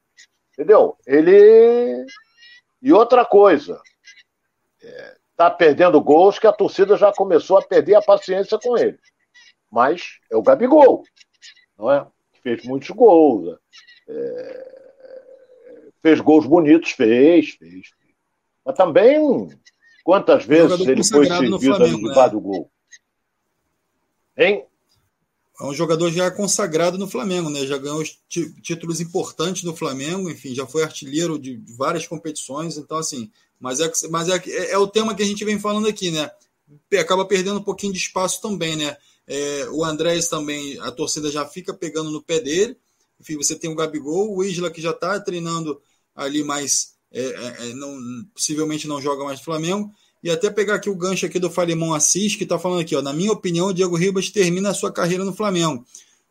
[0.53, 0.97] Entendeu?
[1.07, 2.07] Ele.
[2.81, 3.81] E outra coisa,
[5.31, 8.99] está perdendo gols que a torcida já começou a perder a paciência com ele.
[9.71, 11.03] Mas é o Gabigol,
[11.79, 12.07] não é?
[12.43, 13.59] Fez muitos gols.
[14.09, 14.72] É...
[16.03, 17.91] Fez gols bonitos, fez, fez.
[18.65, 19.49] Mas também,
[20.05, 22.29] quantas vezes ele foi servido ali né?
[22.29, 22.71] do gol?
[24.37, 24.65] Hein?
[25.61, 27.65] É um jogador já consagrado no Flamengo, né?
[27.67, 33.31] Já ganhou títulos importantes no Flamengo, enfim, já foi artilheiro de várias competições, então assim,
[33.61, 36.29] mas é, mas é, é, é o tema que a gente vem falando aqui, né?
[36.99, 38.97] Acaba perdendo um pouquinho de espaço também, né?
[39.27, 42.77] É, o Andrés também, a torcida já fica pegando no pé dele.
[43.21, 45.81] Enfim, você tem o Gabigol, o Isla que já está treinando
[46.15, 47.97] ali, mas é, é, é, não,
[48.35, 49.91] possivelmente não joga mais no Flamengo.
[50.23, 53.03] E até pegar aqui o gancho aqui do Falimão Assis, que está falando aqui, ó,
[53.03, 55.85] na minha opinião, o Diego Ribas termina a sua carreira no Flamengo.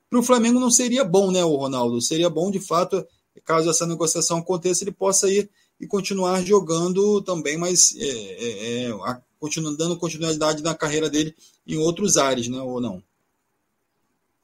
[0.10, 2.02] Para o Flamengo não seria bom, né, o Ronaldo?
[2.02, 3.06] Seria bom, de fato,
[3.46, 9.18] caso essa negociação aconteça, ele possa ir e continuar jogando também, mas é, é, é,
[9.40, 12.62] continuando, dando continuidade na carreira dele em outros ares, né?
[12.62, 13.02] Ou não?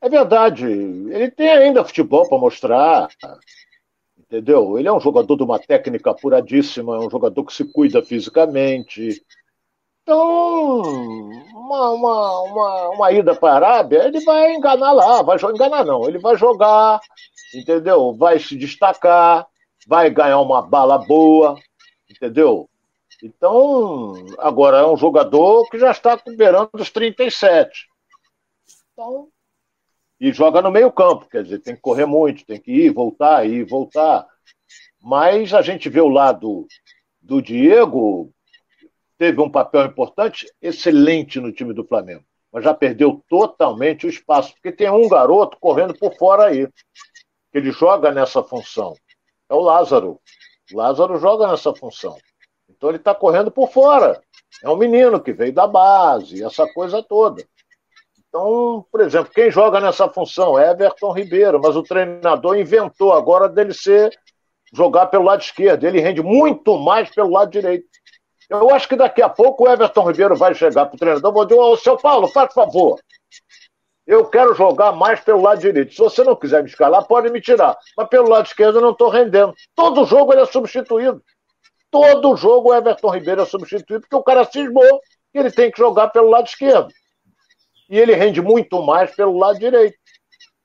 [0.01, 0.65] É verdade.
[0.65, 3.09] Ele tem ainda futebol para mostrar.
[4.29, 4.77] Entendeu?
[4.77, 9.23] Ele é um jogador de uma técnica apuradíssima, é um jogador que se cuida fisicamente.
[10.03, 10.81] Então,
[11.53, 16.07] uma, uma, uma, uma ida para a Arábia, ele vai enganar lá, vai enganar não,
[16.07, 16.99] ele vai jogar,
[17.53, 18.13] entendeu?
[18.13, 19.47] Vai se destacar,
[19.87, 21.57] vai ganhar uma bala boa,
[22.09, 22.69] entendeu?
[23.23, 27.87] Então, agora é um jogador que já está beirando os 37.
[28.93, 29.29] Então,
[30.19, 33.45] e joga no meio campo, quer dizer, tem que correr muito, tem que ir, voltar,
[33.45, 34.25] ir, voltar.
[35.01, 36.67] Mas a gente vê o lado
[37.21, 38.31] do Diego,
[39.17, 44.53] teve um papel importante, excelente no time do Flamengo, mas já perdeu totalmente o espaço,
[44.53, 46.67] porque tem um garoto correndo por fora aí,
[47.51, 48.95] que ele joga nessa função
[49.49, 50.19] é o Lázaro.
[50.71, 52.17] O Lázaro joga nessa função.
[52.69, 54.21] Então ele está correndo por fora.
[54.63, 57.43] É um menino que veio da base, essa coisa toda.
[58.37, 63.49] Então, por exemplo, quem joga nessa função é Everton Ribeiro, mas o treinador inventou agora
[63.49, 64.15] dele ser
[64.71, 65.85] jogar pelo lado esquerdo.
[65.85, 67.87] Ele rende muito mais pelo lado direito.
[68.47, 71.33] Eu acho que daqui a pouco o Everton Ribeiro vai chegar para o treinador e
[71.33, 72.99] vai dizer: Ô, seu Paulo, faz favor,
[74.05, 75.91] eu quero jogar mais pelo lado direito.
[75.91, 77.75] Se você não quiser me escalar, pode me tirar.
[77.97, 79.51] Mas pelo lado esquerdo eu não estou rendendo.
[79.73, 81.23] Todo jogo ele é substituído.
[81.89, 85.01] Todo jogo o Everton Ribeiro é substituído, porque o cara cismou
[85.33, 86.93] que ele tem que jogar pelo lado esquerdo.
[87.89, 89.97] E ele rende muito mais pelo lado direito.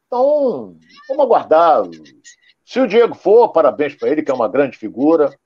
[0.06, 0.76] Então,
[1.08, 1.82] vamos aguardar.
[2.64, 5.36] Se o Diego for, parabéns para ele, que é uma grande figura,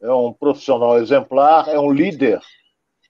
[0.00, 2.40] é um profissional exemplar, é um líder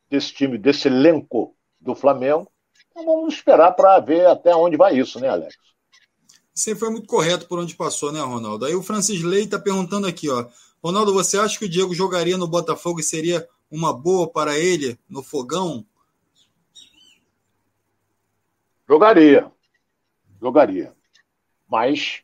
[0.08, 2.50] desse time, desse elenco do Flamengo.
[2.90, 5.54] Então vamos esperar para ver até onde vai isso, né, Alex?
[6.54, 8.64] Você foi muito correto por onde passou, né, Ronaldo?
[8.64, 10.46] Aí o Francis Lei está perguntando aqui, ó.
[10.82, 14.98] Ronaldo, você acha que o Diego jogaria no Botafogo e seria uma boa para ele
[15.08, 15.84] no fogão?
[18.88, 19.50] Jogaria.
[20.40, 20.94] Jogaria.
[21.68, 22.22] Mas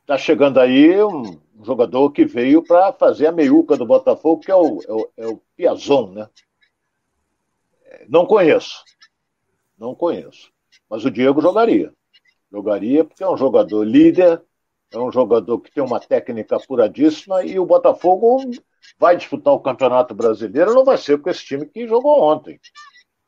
[0.00, 4.54] está chegando aí um jogador que veio para fazer a meiuca do Botafogo, que é
[4.54, 6.28] o, é o, é o Piazon, né?
[8.08, 8.84] Não conheço.
[9.78, 10.52] Não conheço.
[10.88, 11.92] Mas o Diego jogaria.
[12.52, 14.42] Jogaria porque é um jogador líder,
[14.92, 18.38] é um jogador que tem uma técnica apuradíssima e o Botafogo
[18.98, 22.60] vai disputar o Campeonato Brasileiro, não vai ser com esse time que jogou ontem.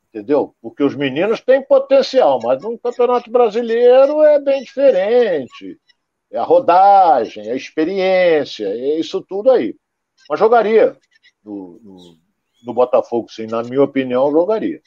[0.09, 0.55] Entendeu?
[0.61, 5.79] Porque os meninos têm potencial, mas no Campeonato Brasileiro é bem diferente.
[6.31, 9.75] É a rodagem, é a experiência, é isso tudo aí.
[10.29, 10.97] Mas jogaria
[11.43, 12.17] no, no,
[12.65, 13.47] no Botafogo, sim.
[13.47, 14.81] Na minha opinião, jogaria.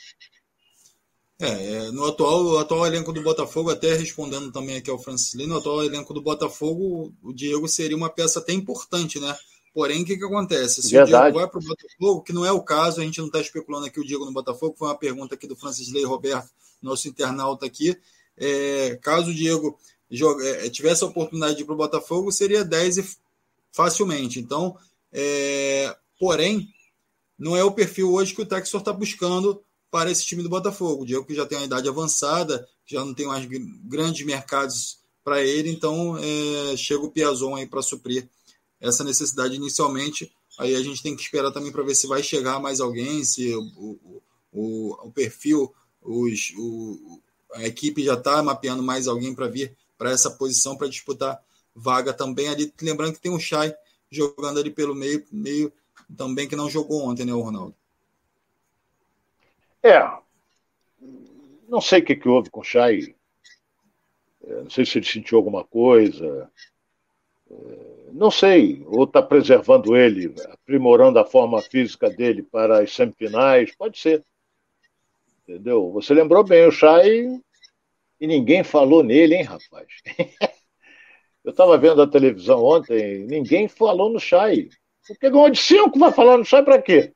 [1.40, 5.46] É, é, no atual, atual elenco do Botafogo, até respondendo também aqui ao Francis Lee,
[5.46, 9.34] no atual elenco do Botafogo, o Diego seria uma peça até importante, né?
[9.72, 10.82] Porém, o que, que acontece?
[10.82, 11.14] Se Verdade.
[11.14, 13.40] o Diego vai para o Botafogo, que não é o caso, a gente não está
[13.40, 16.50] especulando aqui o Diego no Botafogo, foi uma pergunta aqui do Francis Lei Roberto,
[16.82, 17.96] nosso internauta aqui.
[18.36, 19.78] É, caso o Diego
[20.10, 23.18] joga, é, tivesse a oportunidade de ir para o Botafogo, seria 10
[23.70, 24.40] facilmente.
[24.40, 24.76] Então,
[25.12, 26.68] é, porém,
[27.38, 31.02] não é o perfil hoje que o Texor está buscando para esse time do Botafogo.
[31.02, 33.46] O Diego que já tem uma idade avançada, já não tem mais
[33.84, 38.28] grandes mercados para ele, então é, chega o Piazon aí para suprir
[38.80, 40.32] essa necessidade inicialmente.
[40.58, 43.54] Aí a gente tem que esperar também para ver se vai chegar mais alguém, se
[43.54, 47.20] o, o, o, o perfil, os, o,
[47.54, 51.42] a equipe já está mapeando mais alguém para vir para essa posição para disputar
[51.74, 52.72] vaga também ali.
[52.80, 53.74] Lembrando que tem um Chay
[54.10, 55.72] jogando ali pelo meio, meio
[56.16, 57.74] também que não jogou ontem, né, o Ronaldo?
[59.82, 60.00] É.
[61.68, 63.14] Não sei o que, que houve com o Chay.
[64.42, 66.50] É, não sei se ele sentiu alguma coisa.
[67.50, 68.82] É, não sei.
[68.86, 73.74] Ou está preservando ele, aprimorando a forma física dele para as semifinais.
[73.76, 74.24] Pode ser.
[75.42, 75.90] Entendeu?
[75.92, 77.26] Você lembrou bem, o Chay.
[78.20, 79.86] E ninguém falou nele, hein, rapaz?
[81.42, 84.68] Eu estava vendo a televisão ontem, ninguém falou no Chay.
[85.08, 87.14] Porque ganhou de cinco, vai falar no Chay para quê?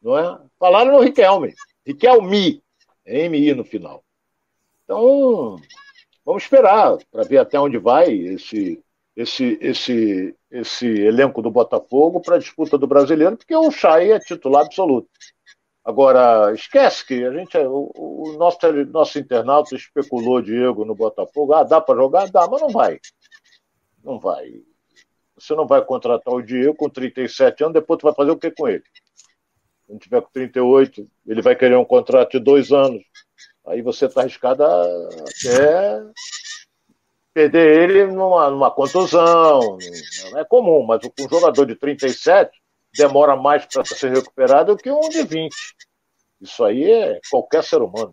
[0.00, 0.40] Não é?
[0.58, 1.52] Falaram no Riquelme.
[1.84, 2.62] Riquelme.
[3.04, 4.04] MI no final.
[4.84, 5.56] Então,
[6.24, 8.82] vamos esperar para ver até onde vai esse,
[9.16, 14.18] esse, esse, esse elenco do Botafogo para a disputa do brasileiro, porque o Chay é
[14.18, 15.08] titular absoluto.
[15.84, 21.52] Agora, esquece que a gente, o, o nosso, nosso internauta especulou Diego no Botafogo.
[21.54, 22.30] Ah, dá para jogar?
[22.30, 23.00] Dá, mas não vai.
[24.02, 24.62] Não vai.
[25.36, 28.50] Você não vai contratar o Diego com 37 anos, depois tu vai fazer o que
[28.52, 28.84] com ele?
[29.86, 33.02] Quando tiver com 38, ele vai querer um contrato de dois anos.
[33.66, 36.00] Aí você está arriscado até
[37.32, 39.78] perder ele numa, numa contusão.
[40.30, 42.50] Não é comum, mas um jogador de 37
[42.96, 45.54] demora mais para ser recuperado do que um de 20.
[46.40, 48.12] Isso aí é qualquer ser humano.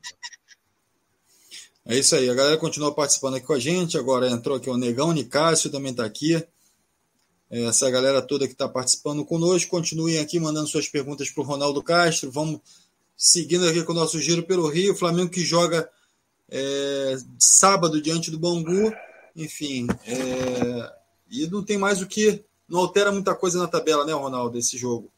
[1.85, 2.29] É isso aí.
[2.29, 3.97] A galera continua participando aqui com a gente.
[3.97, 6.41] Agora entrou aqui o Negão, Nicásio também está aqui.
[7.49, 9.71] Essa galera toda que está participando conosco.
[9.71, 12.31] Continuem aqui mandando suas perguntas para o Ronaldo Castro.
[12.31, 12.61] Vamos
[13.17, 14.95] seguindo aqui com o nosso giro pelo Rio.
[14.95, 15.89] Flamengo que joga
[16.47, 18.93] é, sábado diante do Bangu.
[19.39, 20.93] Enfim, é,
[21.31, 22.43] e não tem mais o que.
[22.67, 25.09] Não altera muita coisa na tabela, né, Ronaldo, esse jogo.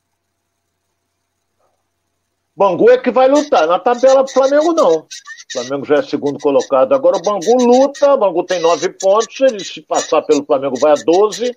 [2.56, 3.66] Bangu é que vai lutar.
[3.66, 5.00] Na tabela do Flamengo, não.
[5.00, 5.08] O
[5.52, 6.94] Flamengo já é segundo colocado.
[6.94, 8.14] Agora o Bangu luta.
[8.14, 9.42] O Bangu tem nove pontos.
[9.42, 11.56] Ele, se passar pelo Flamengo, vai a 12.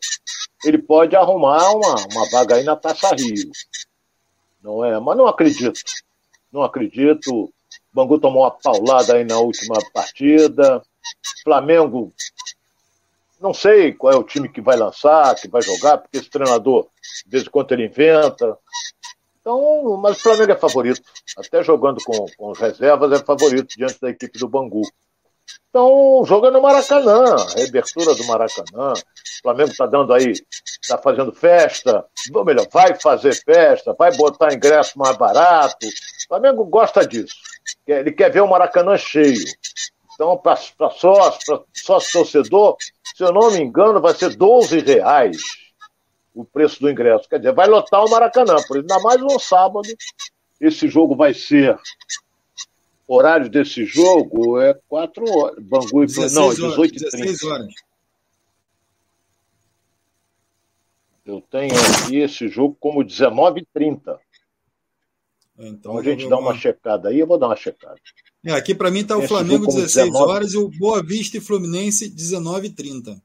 [0.64, 3.50] Ele pode arrumar uma, uma vaga aí na Taça Rio.
[4.62, 4.98] Não é?
[4.98, 5.79] Mas não acredito.
[6.50, 7.31] Não acredito.
[7.31, 7.53] O
[7.92, 10.83] Bangu tomou uma paulada aí na última partida.
[11.44, 12.14] Flamengo.
[13.45, 16.89] Não sei qual é o time que vai lançar, que vai jogar, porque esse treinador,
[17.27, 18.57] de vez em quando, ele inventa.
[19.39, 21.03] Então, mas o Flamengo é favorito.
[21.37, 24.81] Até jogando com, com reservas é favorito diante da equipe do Bangu.
[25.69, 28.95] Então, o jogo é no Maracanã, reabertura do Maracanã.
[28.95, 30.33] O Flamengo está dando aí,
[30.81, 32.03] está fazendo festa,
[32.33, 35.87] ou melhor, vai fazer festa, vai botar ingresso mais barato.
[35.87, 37.35] O Flamengo gosta disso.
[37.87, 39.45] Ele quer ver o Maracanã cheio.
[40.14, 42.77] Então, para sócio, para sócio torcedor,
[43.16, 45.37] se eu não me engano, vai ser 12 reais
[46.35, 47.29] o preço do ingresso.
[47.29, 49.88] Quer dizer, vai lotar o Maracanã, por ainda mais um sábado.
[50.60, 51.79] Esse jogo vai ser.
[53.06, 55.62] Horário desse jogo é 4 horas.
[55.62, 57.75] Bangu e Não, 18 h 30 horas.
[61.25, 63.65] Eu tenho aqui esse jogo como 19h30.
[63.96, 64.19] Então,
[65.56, 68.00] então a gente dá uma checada aí, eu vou dar uma checada.
[68.45, 70.31] É, aqui para mim está o Flamengo 16 19...
[70.31, 73.21] horas e o Boa Vista e Fluminense 19h30.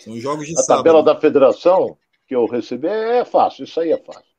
[0.00, 0.84] São jogos de A sábado.
[0.84, 1.96] tabela da federação
[2.26, 4.32] que eu recebi é fácil, isso aí é fácil.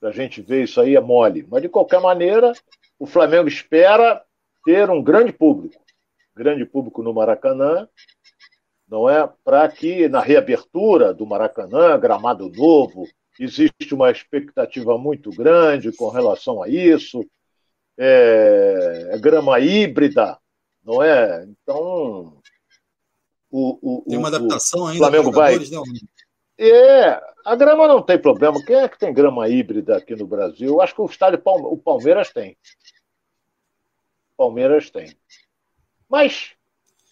[0.00, 1.46] Para a gente ver isso aí é mole.
[1.48, 2.52] Mas, de qualquer maneira,
[2.98, 4.22] o Flamengo espera
[4.64, 5.80] ter um grande público.
[6.34, 7.88] Grande público no Maracanã,
[8.88, 9.28] não é?
[9.44, 13.06] Para que na reabertura do Maracanã, gramado novo,
[13.38, 17.24] existe uma expectativa muito grande com relação a isso.
[17.98, 20.38] É, é grama híbrida,
[20.84, 21.44] não é?
[21.44, 22.40] Então.
[23.50, 24.98] O, o, tem uma adaptação o ainda.
[24.98, 25.58] Flamengo vai.
[25.58, 25.64] Né?
[26.58, 28.62] É, a grama não tem problema.
[28.64, 30.68] Quem é que tem grama híbrida aqui no Brasil?
[30.68, 31.66] Eu acho que o estádio Palme...
[31.66, 32.56] o Palmeiras tem.
[34.36, 35.16] Palmeiras tem.
[36.08, 36.52] Mas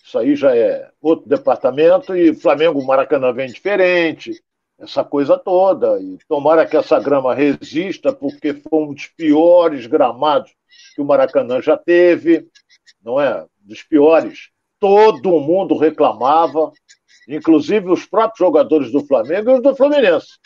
[0.02, 4.42] isso aí já é outro departamento e Flamengo Maracanã vem diferente,
[4.78, 6.00] essa coisa toda.
[6.00, 10.52] E tomara que essa grama resista, porque foi um dos piores gramados
[10.94, 12.48] que o Maracanã já teve,
[13.02, 13.46] não é?
[13.60, 14.50] Dos piores.
[14.78, 16.72] Todo mundo reclamava,
[17.28, 20.38] inclusive os próprios jogadores do Flamengo e os do Fluminense.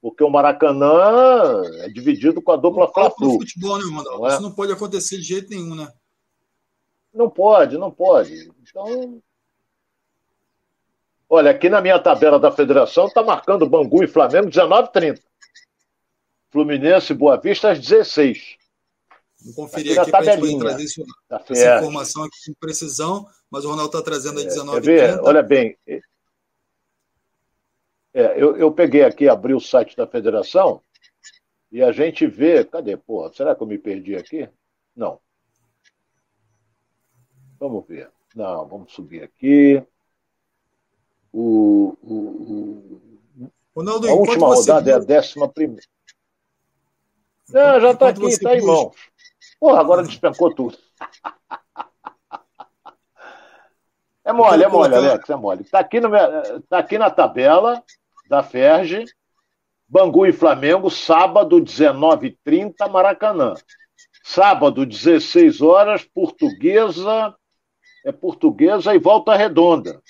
[0.00, 3.38] Porque o Maracanã é dividido com a dupla Fla-Flu.
[3.38, 3.84] futebol, né?
[3.86, 4.34] Não é?
[4.34, 5.90] Isso não pode acontecer de jeito nenhum, né?
[7.12, 8.50] Não pode, não pode.
[8.68, 9.22] Então.
[11.34, 15.20] Olha, aqui na minha tabela da federação está marcando Bangu e Flamengo 19h30.
[16.48, 18.56] Fluminense e Boa Vista às 16
[19.44, 23.64] Vou conferir aqui, aqui para a gente trazer isso, essa informação aqui com precisão, mas
[23.64, 25.20] o Ronaldo está trazendo aí 19 é?
[25.22, 26.00] Olha bem, é,
[28.40, 30.80] eu, eu peguei aqui, abri o site da federação
[31.72, 32.64] e a gente vê.
[32.64, 33.32] Cadê, porra?
[33.32, 34.48] Será que eu me perdi aqui?
[34.94, 35.20] Não.
[37.58, 38.08] Vamos ver.
[38.36, 39.84] Não, vamos subir aqui.
[41.36, 43.50] O, o, o...
[43.74, 45.82] Ronaldo, a última rodada é a décima primeira.
[47.48, 48.94] Não, já está aqui, está em mãos.
[49.58, 50.78] Porra, agora despencou tudo.
[54.24, 55.62] É mole, é mole, Alex, é mole.
[55.62, 56.08] Está aqui, no,
[56.68, 57.82] tá aqui na tabela
[58.28, 59.04] da Ferge,
[59.88, 63.54] Bangu e Flamengo, sábado, 19h30, Maracanã.
[64.22, 67.34] Sábado, 16 horas, Portuguesa,
[68.06, 70.00] é Portuguesa e Volta Redonda.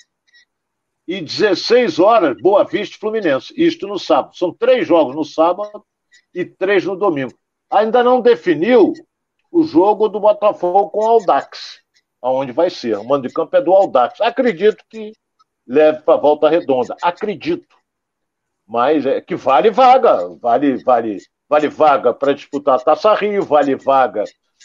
[1.07, 3.53] E 16 horas, Boa Vista Fluminense.
[3.55, 4.35] Isto no sábado.
[4.35, 5.85] São três jogos no sábado
[6.33, 7.33] e três no domingo.
[7.69, 8.93] Ainda não definiu
[9.51, 11.79] o jogo do Botafogo com o Aldax,
[12.21, 12.97] aonde vai ser.
[12.97, 14.19] O mando de campo é do Aldax.
[14.21, 15.13] Acredito que
[15.67, 16.95] leve para Volta Redonda.
[17.01, 17.75] Acredito
[18.67, 23.75] mas é que vale vaga, vale, vale, vale vaga para disputar a Taça Rio, vale
[23.75, 24.23] vaga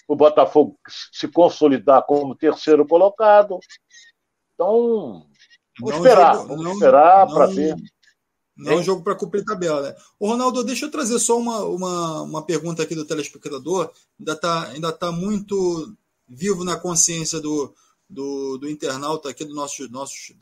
[0.08, 0.76] o Botafogo
[1.12, 3.58] se consolidar como terceiro colocado.
[4.54, 5.26] Então,
[5.78, 7.76] vamos esperar, jogo, vamos não, esperar para ver.
[8.56, 9.96] Não é um jogo para cumprir tabela, né?
[10.18, 13.90] Ô, Ronaldo, deixa eu trazer só uma, uma, uma pergunta aqui do telespectador.
[14.18, 15.96] Ainda está ainda tá muito
[16.28, 17.74] vivo na consciência do,
[18.08, 20.34] do, do internauta aqui, dos nossos, nossos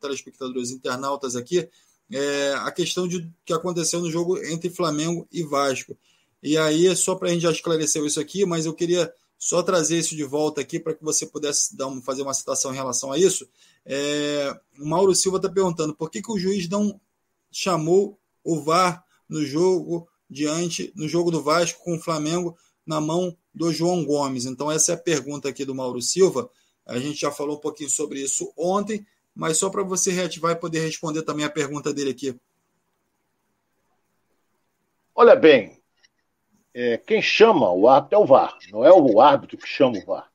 [0.00, 1.68] telespectadores internautas aqui,
[2.10, 5.96] é, a questão de que aconteceu no jogo entre Flamengo e Vasco.
[6.42, 9.98] E aí, só para a gente já esclareceu isso aqui, mas eu queria só trazer
[9.98, 13.18] isso de volta aqui para que você pudesse dar fazer uma citação em relação a
[13.18, 13.48] isso.
[13.86, 17.00] É, o Mauro Silva está perguntando por que, que o juiz não
[17.50, 23.36] chamou o VAR no jogo diante no jogo do Vasco com o Flamengo na mão
[23.54, 24.44] do João Gomes.
[24.44, 26.50] Então essa é a pergunta aqui do Mauro Silva.
[26.84, 30.56] A gente já falou um pouquinho sobre isso ontem, mas só para você reativar e
[30.56, 32.34] poder responder também a pergunta dele aqui.
[35.14, 35.77] Olha bem,
[36.74, 40.04] é, quem chama o árbitro é o VAR, não é o árbitro que chama o
[40.04, 40.28] VAR.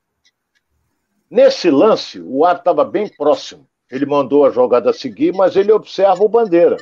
[1.30, 3.66] Nesse lance, o árbitro estava bem próximo.
[3.90, 6.76] Ele mandou a jogada seguir, mas ele observa o Bandeira.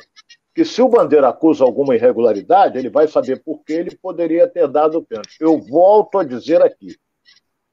[0.53, 4.67] Que se o Bandeira acusa alguma irregularidade, ele vai saber por que ele poderia ter
[4.67, 5.37] dado o pênalti.
[5.39, 6.95] Eu volto a dizer aqui,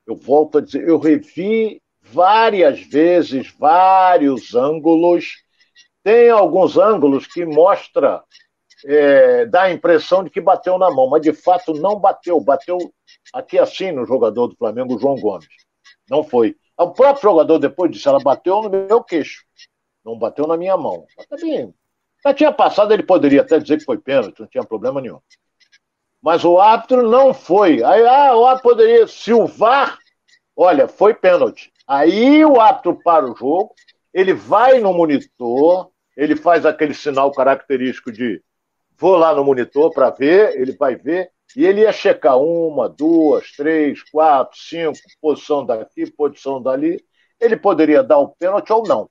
[0.06, 5.42] eu volto a dizer, eu revi várias vezes, vários ângulos.
[6.02, 8.22] Tem alguns ângulos que mostra,
[8.84, 12.40] é, dá a impressão de que bateu na mão, mas de fato não bateu.
[12.40, 12.78] Bateu
[13.32, 15.48] aqui assim no jogador do Flamengo, João Gomes.
[16.08, 16.56] Não foi.
[16.76, 19.44] O próprio jogador depois disse, ela bateu no meu queixo.
[20.04, 21.06] Não bateu na minha mão.
[21.16, 21.74] Mas também,
[22.24, 25.20] já tinha passado, ele poderia até dizer que foi pênalti, não tinha problema nenhum.
[26.22, 27.82] Mas o árbitro não foi.
[27.82, 29.98] Aí, ah, o árbitro poderia, se o VAR,
[30.56, 31.72] olha, foi pênalti.
[31.86, 33.74] Aí o árbitro para o jogo,
[34.12, 38.42] ele vai no monitor, ele faz aquele sinal característico de
[39.00, 43.50] vou lá no monitor para ver, ele vai ver, e ele ia checar uma, duas,
[43.52, 47.02] três, quatro, cinco, posição daqui, posição dali.
[47.40, 49.10] Ele poderia dar o pênalti ou não.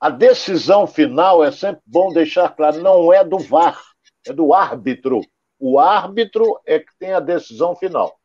[0.00, 3.82] A decisão final é sempre bom deixar claro, não é do VAR,
[4.26, 5.20] é do árbitro.
[5.58, 8.16] O árbitro é que tem a decisão final.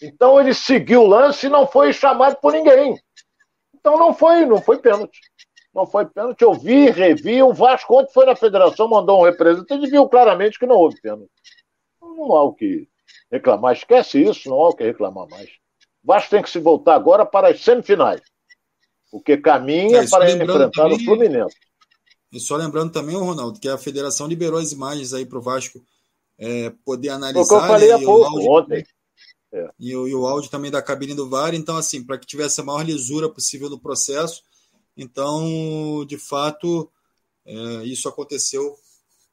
[0.00, 2.98] Então ele seguiu o lance e não foi chamado por ninguém.
[3.74, 5.20] Então não foi, não foi pênalti.
[5.74, 6.42] Não foi pênalti.
[6.42, 7.42] Eu vi, revi.
[7.42, 11.00] O Vasco, ontem foi na federação, mandou um representante e viu claramente que não houve
[11.00, 11.30] pênalti.
[12.00, 12.88] Não há o que
[13.30, 13.74] reclamar.
[13.74, 15.50] Esquece isso, não há o que reclamar mais.
[16.02, 18.20] O Vasco tem que se voltar agora para as semifinais.
[19.10, 21.56] Porque caminha é, para enfrentar também, o Fluminense.
[22.32, 25.80] E só lembrando também, Ronaldo, que a federação liberou as imagens aí para o Vasco
[26.38, 27.40] é, poder analisar.
[27.40, 28.84] O que eu falei há pouco, ontem.
[29.52, 29.70] É.
[29.78, 32.64] E, e, o áudio também da cabine do VAR, então, assim, para que tivesse a
[32.64, 34.42] maior lisura possível no processo.
[34.98, 36.90] Então, de fato,
[37.46, 38.76] é, isso aconteceu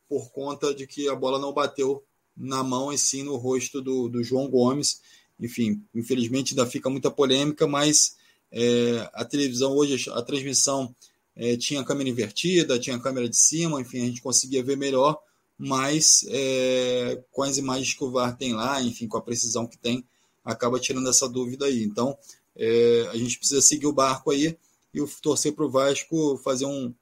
[0.08, 2.04] por conta de que a bola não bateu
[2.38, 5.02] na mão e sim no rosto do, do João Gomes.
[5.40, 8.16] Enfim, infelizmente ainda fica muita polêmica, mas
[8.52, 10.96] é, a televisão hoje, a transmissão
[11.36, 15.20] é, tinha câmera invertida, tinha câmera de cima, enfim, a gente conseguia ver melhor,
[15.58, 19.78] mas é, com as imagens que o VAR tem lá, enfim, com a precisão que
[19.78, 20.06] tem,
[20.44, 21.84] acaba tirando essa dúvida aí.
[21.84, 22.18] Então,
[22.56, 24.56] é, a gente precisa seguir o barco aí
[24.96, 26.94] e torcer para o Vasco fazer um,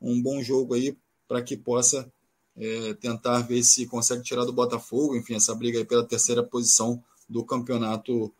[0.00, 0.96] um bom jogo aí
[1.28, 2.10] para que possa
[2.56, 7.02] é, tentar ver se consegue tirar do Botafogo, enfim, essa briga aí pela terceira posição
[7.28, 8.32] do campeonato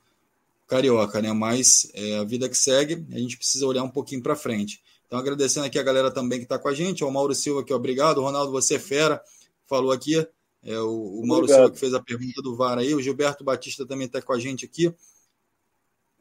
[0.67, 1.33] carioca, né?
[1.33, 4.83] Mas é, a vida que segue, a gente precisa olhar um pouquinho para frente.
[5.07, 7.73] Então, agradecendo aqui a galera também que está com a gente, o Mauro Silva aqui,
[7.73, 8.23] obrigado.
[8.23, 9.23] Ronaldo, você é fera,
[9.67, 10.27] falou aqui.
[10.63, 12.95] É, o, o Mauro Silva que fez a pergunta do VAR aí.
[12.95, 14.93] O Gilberto Batista também está com a gente aqui.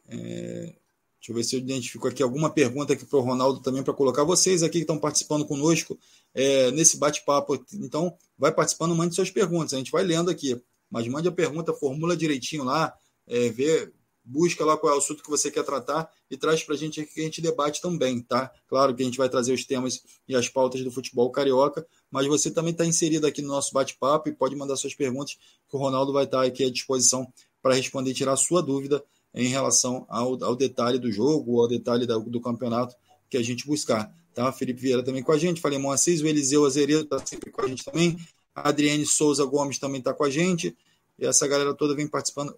[0.10, 0.76] É,
[1.24, 3.94] deixa eu ver se eu identifico aqui alguma pergunta aqui para o Ronaldo também para
[3.94, 4.26] colocar.
[4.26, 5.98] Vocês aqui que estão participando conosco
[6.34, 7.66] é, nesse bate-papo.
[7.76, 9.74] Então, vai participando, mande suas perguntas.
[9.74, 10.62] A gente vai lendo aqui.
[10.92, 12.94] Mas mande a pergunta, formula direitinho lá,
[13.26, 13.90] é, vê,
[14.24, 17.00] busca lá qual é o assunto que você quer tratar e traz para a gente
[17.00, 18.52] aqui que a gente debate também, tá?
[18.68, 22.28] Claro que a gente vai trazer os temas e as pautas do futebol carioca, mas
[22.28, 25.36] você também está inserido aqui no nosso bate-papo e pode mandar suas perguntas,
[25.68, 28.62] que o Ronaldo vai estar tá aqui à disposição para responder e tirar a sua
[28.62, 29.04] dúvida
[29.34, 32.96] em relação ao, ao detalhe do jogo, ao detalhe do, do campeonato
[33.30, 34.14] que a gente buscar.
[34.34, 34.52] Tá?
[34.52, 37.68] Felipe Vieira também com a gente, falei Assis, o Eliseu Azeredo está sempre com a
[37.68, 38.18] gente também,
[38.56, 40.76] a Adriane Souza Gomes também está com a gente,
[41.18, 42.56] e essa galera toda vem participando.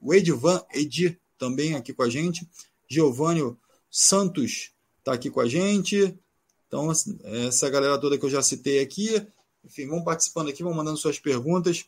[0.00, 2.48] O Edvan Edi também aqui com a gente.
[2.88, 3.56] Giovanni
[3.90, 6.16] Santos está aqui com a gente.
[6.66, 6.90] Então,
[7.46, 9.26] essa galera toda que eu já citei aqui.
[9.64, 11.84] Enfim, vão participando aqui, vão mandando suas perguntas.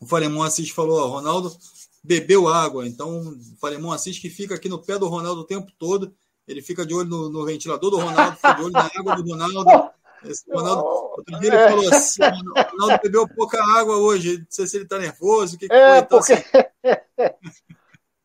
[0.00, 1.56] O Falemon Assis falou: ó, Ronaldo
[2.04, 2.86] bebeu água.
[2.86, 6.14] Então, o Falemon Assis que fica aqui no pé do Ronaldo o tempo todo.
[6.46, 9.30] Ele fica de olho no, no ventilador do Ronaldo, fica de olho na água do
[9.30, 9.90] Ronaldo.
[10.24, 11.68] Esse Ronaldo, outro dia ele é.
[11.68, 14.38] falou assim: o Ronaldo bebeu pouca água hoje.
[14.38, 15.56] Não sei se ele está nervoso.
[15.56, 15.98] O que, que é, foi?
[15.98, 16.32] Então, porque...
[16.32, 17.34] assim...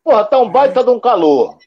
[0.04, 1.58] Porra, tá um baita de um calor,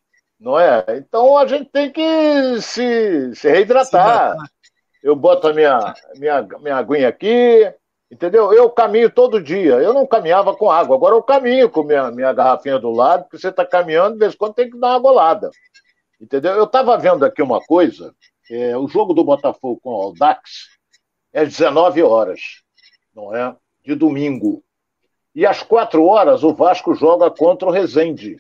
[0.41, 0.85] não é?
[0.97, 4.37] Então a gente tem que se, se reidratar.
[5.03, 7.73] Eu boto a minha, minha, minha aguinha aqui,
[8.13, 8.53] entendeu?
[8.53, 9.75] Eu caminho todo dia.
[9.77, 13.39] Eu não caminhava com água, agora eu caminho com minha, minha garrafinha do lado, porque
[13.39, 15.51] você está caminhando, de vez em quando tem que dar uma golada.
[16.21, 16.53] Entendeu?
[16.53, 18.15] Eu estava vendo aqui uma coisa
[18.53, 20.69] é, o jogo do Botafogo com o Audax
[21.33, 22.41] é 19 horas,
[23.15, 23.57] não é?
[23.83, 24.63] De domingo.
[25.35, 28.37] E às 4 horas o Vasco joga contra o Rezende.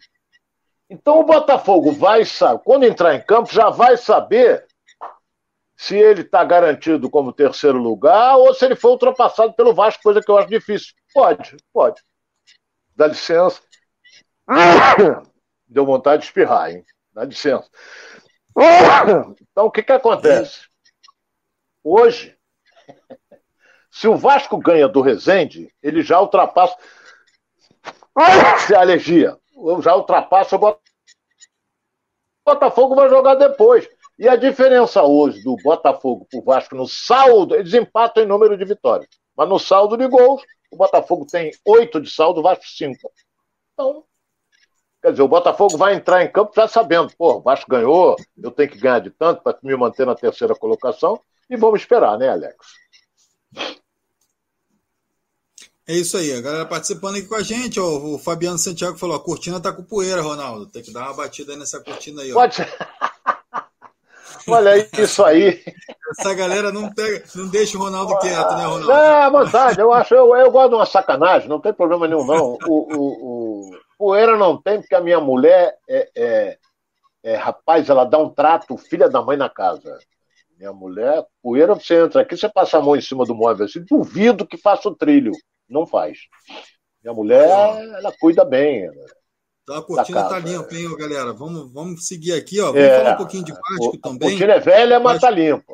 [0.91, 4.67] Então o Botafogo vai saber, quando entrar em campo, já vai saber
[5.83, 10.21] se ele está garantido como terceiro lugar ou se ele foi ultrapassado pelo Vasco, coisa
[10.21, 10.95] que eu acho difícil.
[11.13, 12.01] Pode, pode.
[12.95, 13.61] Dá licença.
[15.67, 16.87] Deu vontade de espirrar, hein?
[17.13, 17.69] Dá licença.
[19.41, 20.69] Então, o que, que acontece?
[21.83, 22.39] Hoje,
[23.91, 26.77] se o Vasco ganha do Rezende, ele já ultrapassa.
[28.69, 29.37] Se a alergia,
[29.83, 30.79] já ultrapassa o
[32.47, 33.89] Botafogo vai jogar depois.
[34.19, 38.57] E a diferença hoje do Botafogo para o Vasco no saldo, eles empatam em número
[38.57, 39.09] de vitórias.
[39.37, 43.11] Mas no saldo de gols, o Botafogo tem oito de saldo, o Vasco cinco.
[43.73, 44.05] Então,
[45.03, 48.53] Quer dizer, o Botafogo vai entrar em campo já sabendo, pô, o Vasco ganhou, eu
[48.53, 52.29] tenho que ganhar de tanto para me manter na terceira colocação, e vamos esperar, né,
[52.29, 52.57] Alex?
[55.89, 59.17] É isso aí, a galera participando aqui com a gente, ó, o Fabiano Santiago falou,
[59.17, 62.35] a cortina tá com poeira, Ronaldo, tem que dar uma batida nessa cortina aí, ó.
[62.35, 62.59] Pode
[64.49, 65.63] Olha isso aí.
[66.19, 68.93] Essa galera não, pega, não deixa o Ronaldo quieto, né, Ronaldo?
[68.93, 72.59] É, vontade, eu acho, eu, eu gosto de uma sacanagem, não tem problema nenhum, não.
[72.67, 76.59] O, o, o, Poeira não tem, porque a minha mulher é, é,
[77.23, 79.99] é, rapaz, ela dá um trato filha da mãe na casa.
[80.59, 83.85] Minha mulher, poeira, você entra aqui, você passa a mão em cima do móvel assim,
[83.89, 85.33] duvido que faça o trilho.
[85.69, 86.19] Não faz.
[87.03, 88.89] Minha mulher, ela cuida bem.
[89.63, 91.33] Então a cortina tá limpa, hein, galera?
[91.33, 92.67] Vamos, vamos seguir aqui, ó.
[92.67, 94.29] Vamos é, falar um pouquinho de Vasco o, também.
[94.29, 95.73] A cortina é velha, mas tá limpa.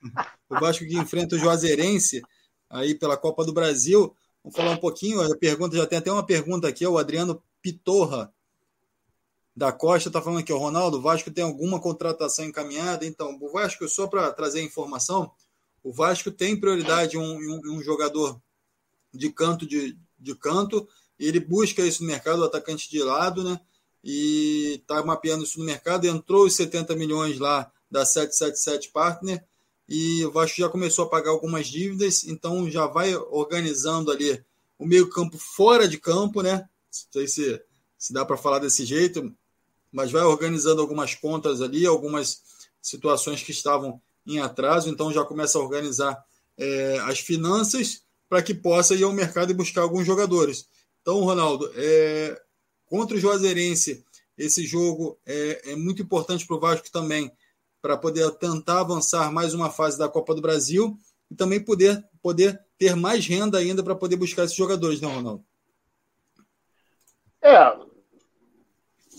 [0.48, 2.22] O Vasco que enfrenta o Juazeirense
[2.70, 4.14] aí pela Copa do Brasil.
[4.44, 5.20] Vamos falar um pouquinho.
[5.20, 6.86] A pergunta já tem até uma pergunta aqui.
[6.86, 8.32] O Adriano Pitorra
[9.56, 13.06] da Costa está falando aqui, o Ronaldo, o Vasco tem alguma contratação encaminhada?
[13.06, 15.32] Então, o Vasco, só para trazer informação,
[15.82, 18.38] o Vasco tem prioridade em um, um, um, jogador
[19.14, 20.86] de canto de, de canto,
[21.18, 23.60] ele busca isso no mercado, o atacante de lado, né?
[24.02, 26.06] E está mapeando isso no mercado.
[26.06, 29.44] Entrou os 70 milhões lá da 777 Partner
[29.88, 34.42] e o Vasco já começou a pagar algumas dívidas, então já vai organizando ali
[34.78, 36.68] o meio-campo fora de campo, né?
[37.10, 37.62] sei se,
[37.98, 39.32] se dá para falar desse jeito,
[39.92, 42.42] mas vai organizando algumas contas ali, algumas
[42.82, 46.24] situações que estavam em atraso, então já começa a organizar
[46.58, 50.66] é, as finanças para que possa ir ao mercado e buscar alguns jogadores.
[51.08, 52.36] Então, Ronaldo, é,
[52.84, 54.04] contra o Juazeirense,
[54.36, 57.30] esse jogo é, é muito importante para o Vasco também,
[57.80, 60.98] para poder tentar avançar mais uma fase da Copa do Brasil
[61.30, 65.44] e também poder, poder ter mais renda ainda para poder buscar esses jogadores, não, Ronaldo?
[67.40, 67.78] É.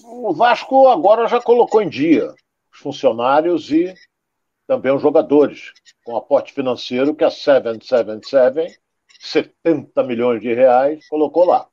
[0.04, 2.36] O Vasco agora já colocou em dia
[2.70, 3.96] os funcionários e
[4.68, 5.72] também os jogadores,
[6.04, 8.78] com aporte financeiro que a 777,
[9.22, 11.70] 70 milhões de reais, colocou lá.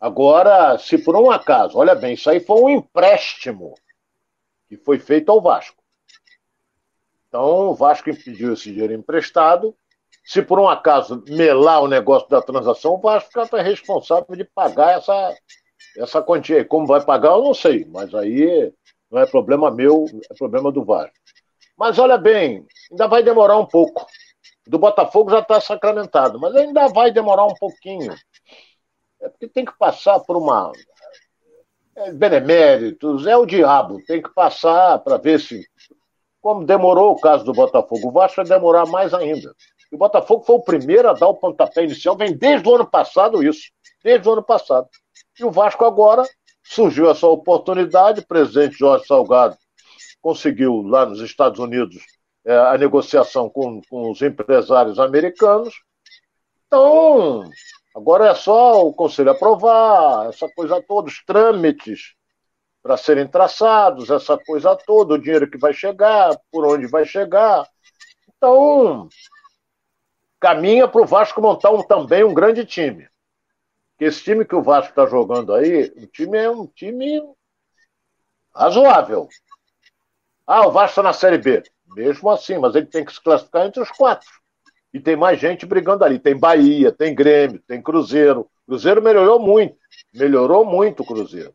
[0.00, 3.74] Agora, se por um acaso, olha bem, isso aí foi um empréstimo
[4.68, 5.82] que foi feito ao Vasco.
[7.26, 9.74] Então, o Vasco impediu esse dinheiro emprestado.
[10.24, 14.98] Se por um acaso melar o negócio da transação, o Vasco está responsável de pagar
[14.98, 15.36] essa,
[15.96, 16.64] essa quantia.
[16.64, 18.72] Como vai pagar, eu não sei, mas aí
[19.10, 21.16] não é problema meu, é problema do Vasco.
[21.76, 24.06] Mas olha bem, ainda vai demorar um pouco.
[24.66, 28.14] Do Botafogo já está sacramentado, mas ainda vai demorar um pouquinho.
[29.20, 30.72] É porque tem que passar por uma.
[31.96, 35.66] É, beneméritos, é o diabo, tem que passar para ver se
[36.40, 38.08] como demorou o caso do Botafogo.
[38.08, 39.52] O Vasco vai demorar mais ainda.
[39.92, 43.42] o Botafogo foi o primeiro a dar o pontapé inicial, vem desde o ano passado
[43.42, 43.70] isso.
[44.02, 44.88] Desde o ano passado.
[45.38, 46.22] E o Vasco agora
[46.62, 49.56] surgiu essa oportunidade, o presidente Jorge Salgado
[50.20, 51.96] conseguiu lá nos Estados Unidos
[52.44, 55.74] é, a negociação com, com os empresários americanos.
[56.66, 57.48] Então,
[57.98, 62.14] agora é só o conselho aprovar, essa coisa toda, os trâmites
[62.82, 67.68] para serem traçados, essa coisa toda, o dinheiro que vai chegar, por onde vai chegar.
[68.36, 69.08] Então,
[70.40, 73.08] caminha para o Vasco montar um, também um grande time.
[73.90, 77.20] Porque esse time que o Vasco está jogando aí, o time é um time
[78.54, 79.28] razoável.
[80.46, 81.62] Ah, o Vasco está na Série B.
[81.96, 84.28] Mesmo assim, mas ele tem que se classificar entre os quatro.
[84.92, 86.18] E tem mais gente brigando ali.
[86.18, 88.50] Tem Bahia, tem Grêmio, tem Cruzeiro.
[88.66, 89.76] Cruzeiro melhorou muito.
[90.14, 91.54] Melhorou muito o Cruzeiro.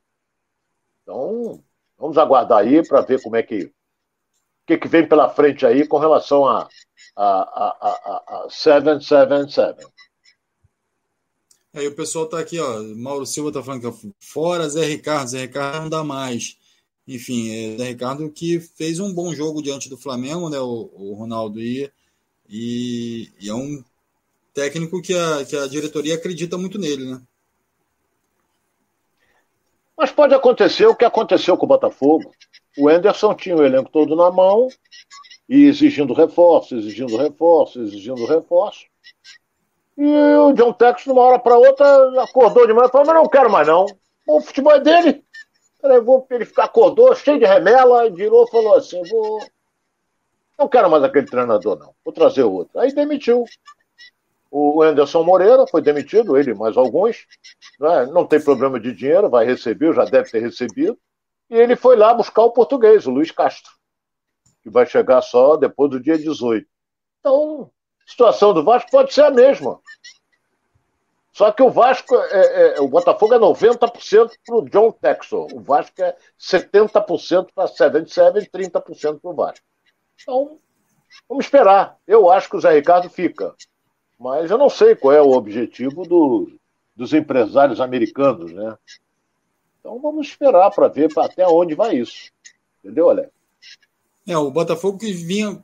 [1.01, 1.63] Então,
[1.97, 3.65] vamos aguardar aí para ver como é que.
[3.65, 6.69] O que, que vem pela frente aí com relação a,
[7.15, 9.86] a, a, a, a 777.
[11.73, 12.81] Aí o pessoal está aqui, ó.
[12.95, 16.55] Mauro Silva está falando que fora Zé Ricardo, Zé Ricardo não dá mais.
[17.07, 20.59] Enfim, é Zé Ricardo que fez um bom jogo diante do Flamengo, né?
[20.59, 21.86] O, o Ronaldo ia.
[21.88, 21.91] E,
[22.55, 23.83] e, é um
[24.53, 27.21] técnico que a, que a diretoria acredita muito nele, né?
[29.97, 32.31] Mas pode acontecer o que aconteceu com o Botafogo.
[32.77, 34.67] O Enderson tinha o elenco todo na mão
[35.49, 38.85] e exigindo reforço, exigindo reforço, exigindo reforço.
[39.97, 43.15] E o John Tex, de uma hora para outra, acordou de manhã e falou: Mas
[43.15, 43.85] não quero mais não.
[44.27, 45.23] O futebol é dele.
[45.83, 49.39] Ele ficar acordou, cheio de remela, e virou e falou assim: vou...
[50.57, 51.93] Não quero mais aquele treinador, não.
[52.03, 52.79] Vou trazer outro.
[52.79, 53.45] Aí demitiu.
[54.51, 57.25] O Anderson Moreira foi demitido, ele mais alguns.
[57.79, 58.05] Né?
[58.07, 60.97] Não tem problema de dinheiro, vai receber, já deve ter recebido.
[61.49, 63.71] E ele foi lá buscar o português, o Luiz Castro,
[64.61, 66.67] que vai chegar só depois do dia 18.
[67.19, 67.71] Então,
[68.05, 69.79] a situação do Vasco pode ser a mesma.
[71.31, 75.47] Só que o Vasco, é, é, o Botafogo é 90% para o John Texel.
[75.51, 79.65] O Vasco é 70% para 77 e 30% para o Vasco.
[80.22, 80.59] Então,
[81.28, 81.97] vamos esperar.
[82.07, 83.53] Eu acho que o Zé Ricardo fica.
[84.20, 86.51] Mas eu não sei qual é o objetivo do,
[86.95, 88.78] dos empresários americanos, né?
[89.80, 92.32] Então vamos esperar para ver até onde vai isso.
[92.80, 93.30] Entendeu, Alex?
[94.26, 95.61] É, o Botafogo que vinha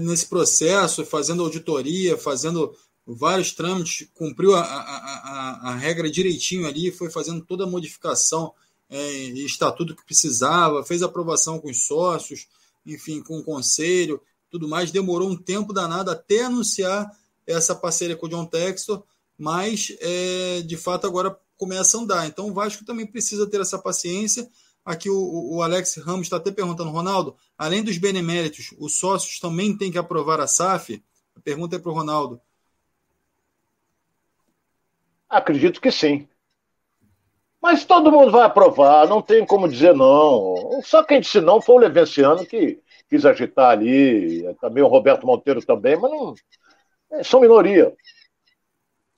[0.00, 2.74] nesse processo, fazendo auditoria, fazendo
[3.04, 8.52] vários trâmites, cumpriu a, a, a, a regra direitinho ali, foi fazendo toda a modificação
[8.90, 12.46] é, e estatuto que precisava, fez aprovação com os sócios,
[12.86, 14.20] enfim, com o conselho,
[14.50, 14.90] tudo mais.
[14.90, 17.10] Demorou um tempo danado até anunciar
[17.46, 19.02] essa parceria com o John Textor,
[19.36, 22.26] mas é, de fato agora começa a andar.
[22.26, 24.48] Então o Vasco também precisa ter essa paciência.
[24.84, 29.76] Aqui o, o Alex Ramos está até perguntando, Ronaldo, além dos beneméritos, os sócios também
[29.76, 31.02] têm que aprovar a SAF?
[31.36, 32.40] A pergunta é para o Ronaldo.
[35.28, 36.26] Acredito que sim.
[37.60, 40.80] Mas todo mundo vai aprovar, não tem como dizer não.
[40.84, 45.64] Só quem disse não foi o Levenciano que quis agitar ali, também o Roberto Monteiro
[45.64, 46.34] também, mas não,
[47.10, 47.94] é, são minoria.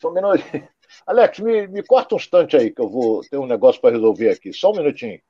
[0.00, 0.44] São minoria.
[1.06, 4.30] Alex, me, me corta um instante aí, que eu vou ter um negócio para resolver
[4.30, 4.52] aqui.
[4.52, 5.20] Só um minutinho.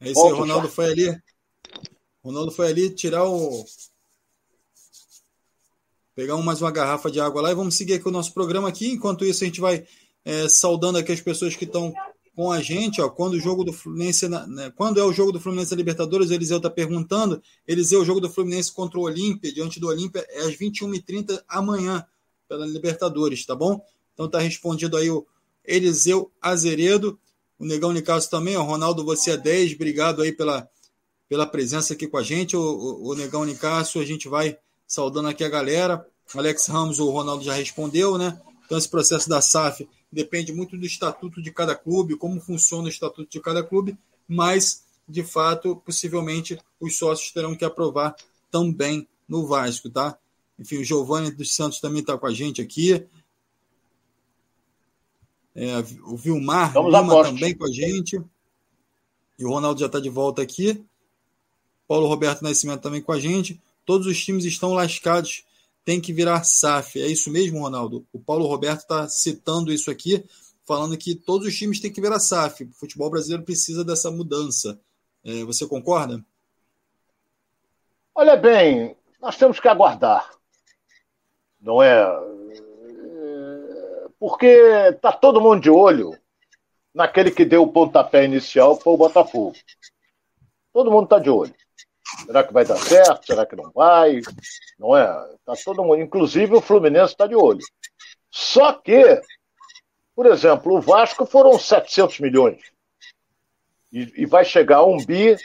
[0.00, 1.22] É isso aí, Ronaldo foi ali.
[2.24, 3.64] Ronaldo foi ali tirar o.
[6.14, 8.92] Pegar mais uma garrafa de água lá e vamos seguir aqui o nosso programa aqui.
[8.92, 9.86] Enquanto isso, a gente vai
[10.24, 11.92] é, saudando aqui as pessoas que estão
[12.38, 15.40] com a gente, ó, quando o jogo do Fluminense, né, quando é o jogo do
[15.40, 19.52] Fluminense na Libertadores, o Eliseu está perguntando, Eliseu, o jogo do Fluminense contra o Olímpia,
[19.52, 22.06] diante do Olímpia, é às 21h30 amanhã,
[22.48, 23.84] pela Libertadores, tá bom?
[24.14, 25.26] Então tá respondido aí o
[25.64, 27.18] Eliseu Azeredo,
[27.58, 30.68] o Negão Nicasso também, o Ronaldo, você é 10, obrigado aí pela,
[31.28, 34.56] pela presença aqui com a gente, o, o, o Negão Nicasso, a gente vai
[34.86, 38.40] saudando aqui a galera, Alex Ramos, o Ronaldo já respondeu, né?
[38.64, 42.88] Então esse processo da SAF depende muito do estatuto de cada clube, como funciona o
[42.88, 43.96] estatuto de cada clube,
[44.26, 48.16] mas, de fato, possivelmente os sócios terão que aprovar
[48.50, 50.18] também no Vasco, tá?
[50.58, 53.06] Enfim, o Giovanni dos Santos também está com a gente aqui.
[55.54, 58.20] É, o Vilmar Lima também com a gente.
[59.38, 60.84] E o Ronaldo já está de volta aqui.
[61.86, 63.60] Paulo Roberto Nascimento também com a gente.
[63.84, 65.44] Todos os times estão lascados
[65.88, 67.00] tem que virar SAF.
[67.00, 68.06] É isso mesmo, Ronaldo?
[68.12, 70.22] O Paulo Roberto está citando isso aqui,
[70.66, 72.64] falando que todos os times têm que virar SAF.
[72.64, 74.78] O futebol brasileiro precisa dessa mudança.
[75.24, 76.22] É, você concorda?
[78.14, 80.30] Olha bem, nós temos que aguardar.
[81.58, 82.04] Não é?
[84.20, 86.14] Porque está todo mundo de olho
[86.92, 89.56] naquele que deu o pontapé inicial, foi o Botafogo.
[90.70, 91.54] Todo mundo está de olho.
[92.26, 93.26] Será que vai dar certo?
[93.26, 94.20] Será que não vai?
[94.78, 95.06] Não é?
[95.44, 97.64] Tá todo mundo, inclusive o Fluminense está de olho.
[98.30, 99.20] Só que,
[100.14, 102.60] por exemplo, o Vasco foram 700 milhões
[103.92, 105.36] e, e vai chegar a um bi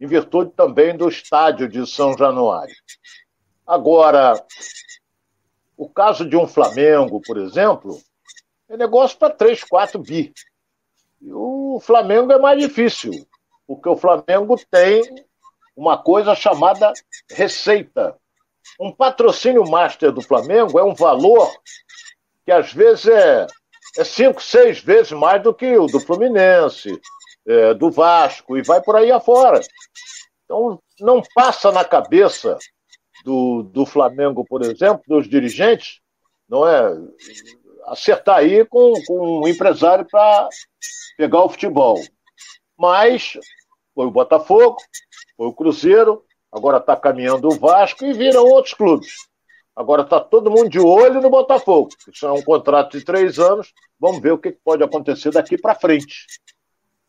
[0.00, 2.74] em virtude também do estádio de São Januário.
[3.66, 4.34] Agora,
[5.76, 8.00] o caso de um Flamengo, por exemplo,
[8.68, 10.32] é negócio para 3, 4 bi.
[11.20, 13.12] E o Flamengo é mais difícil,
[13.66, 15.02] porque o Flamengo tem
[15.76, 16.92] uma coisa chamada
[17.30, 18.16] receita.
[18.80, 21.52] Um patrocínio master do Flamengo é um valor
[22.44, 23.46] que às vezes é,
[23.98, 27.00] é cinco, seis vezes mais do que o do Fluminense,
[27.46, 29.60] é, do Vasco, e vai por aí afora.
[30.44, 32.58] Então, não passa na cabeça
[33.24, 36.00] do, do Flamengo, por exemplo, dos dirigentes,
[36.48, 36.92] não é?
[37.86, 40.48] Acertar aí com, com um empresário para
[41.16, 42.00] pegar o futebol.
[42.78, 43.38] Mas
[43.94, 44.76] foi o Botafogo,
[45.36, 49.14] foi o Cruzeiro, agora está caminhando o Vasco e viram outros clubes.
[49.74, 51.88] Agora está todo mundo de olho no Botafogo.
[52.12, 53.72] Isso é um contrato de três anos.
[53.98, 56.26] Vamos ver o que pode acontecer daqui para frente.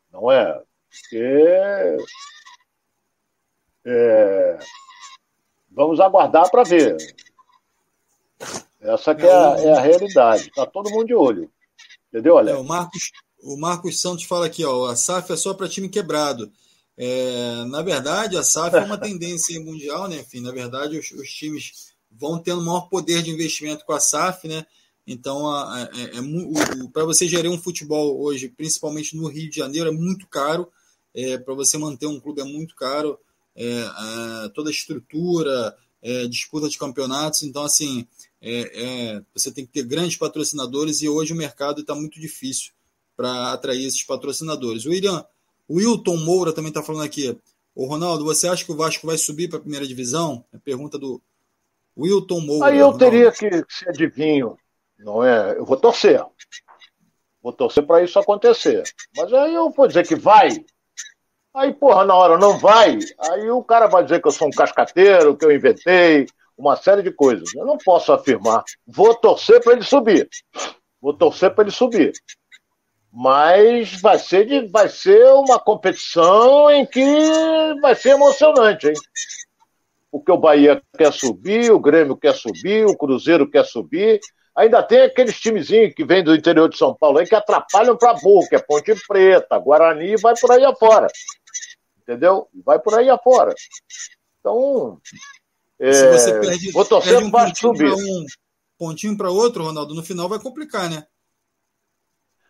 [0.10, 0.62] Não é?
[0.90, 1.98] Porque.
[3.86, 4.60] É...
[5.70, 6.96] Vamos aguardar para ver.
[8.80, 10.48] Essa que é a, é a realidade.
[10.48, 11.52] Está todo mundo de olho.
[12.10, 12.58] Entendeu, Alex?
[12.58, 13.12] É, o, Marcos,
[13.42, 16.52] o Marcos Santos fala aqui, ó, a SAF é só para time quebrado.
[16.98, 20.20] É, na verdade, a SAF é uma tendência mundial, né?
[20.20, 24.48] Enfim, na verdade, os, os, times vão tendo maior poder de investimento com a SAF,
[24.48, 24.66] né?
[25.06, 29.92] Então, é, é, para você gerar um futebol hoje, principalmente no Rio de Janeiro, é
[29.92, 30.72] muito caro.
[31.14, 33.20] É, para você manter um clube é muito caro.
[33.56, 37.44] É, toda a estrutura, é, disputa de campeonatos.
[37.44, 38.08] Então, assim,
[39.34, 42.72] você tem que ter grandes patrocinadores e hoje o mercado está muito difícil
[43.16, 44.86] para atrair esses patrocinadores.
[44.86, 45.26] William,
[45.68, 47.38] o Wilton Moura também está falando aqui.
[47.76, 50.46] O Ronaldo, você acha que o Vasco vai subir para a primeira divisão?
[50.54, 51.22] É pergunta do
[51.98, 52.68] Wilton Moura.
[52.68, 53.00] Aí eu Ronaldo.
[53.00, 54.58] teria que ser adivinho,
[55.00, 55.58] não é?
[55.58, 56.24] Eu vou torcer.
[57.42, 58.84] Vou torcer para isso acontecer.
[59.18, 60.50] Mas aí eu vou dizer que vai.
[61.54, 62.98] Aí, porra, na hora não vai.
[63.20, 66.26] Aí o cara vai dizer que eu sou um cascateiro, que eu inventei,
[66.58, 67.54] uma série de coisas.
[67.54, 68.64] Eu não posso afirmar.
[68.88, 70.28] Vou torcer para ele subir.
[71.02, 72.14] Vou torcer para ele subir
[73.16, 77.06] mas vai ser, de, vai ser uma competição em que
[77.80, 78.94] vai ser emocionante, hein?
[80.12, 84.20] Porque o Bahia quer subir, o Grêmio quer subir, o Cruzeiro quer subir.
[84.56, 88.16] Ainda tem aqueles timezinhos que vêm do interior de São Paulo aí que atrapalham para
[88.16, 91.08] burro, que é Ponte Preta, Guarani, vai por aí afora.
[92.02, 92.48] Entendeu?
[92.66, 93.54] Vai por aí afora.
[94.40, 95.00] Então,
[95.80, 97.94] é, Se você perde, vou torcer perde um para subir.
[97.94, 98.26] Um
[98.78, 101.06] pontinho para outro, Ronaldo, no final vai complicar, né?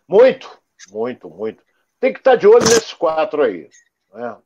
[0.07, 0.59] Muito,
[0.91, 1.63] muito, muito.
[1.99, 3.69] Tem que estar de olho nesses quatro aí.
[4.13, 4.37] Né?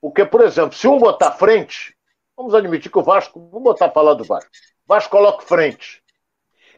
[0.00, 1.96] Porque, por exemplo, se um botar frente,
[2.36, 4.50] vamos admitir que o Vasco, vamos botar lá do Vasco.
[4.86, 6.02] Vasco coloca frente.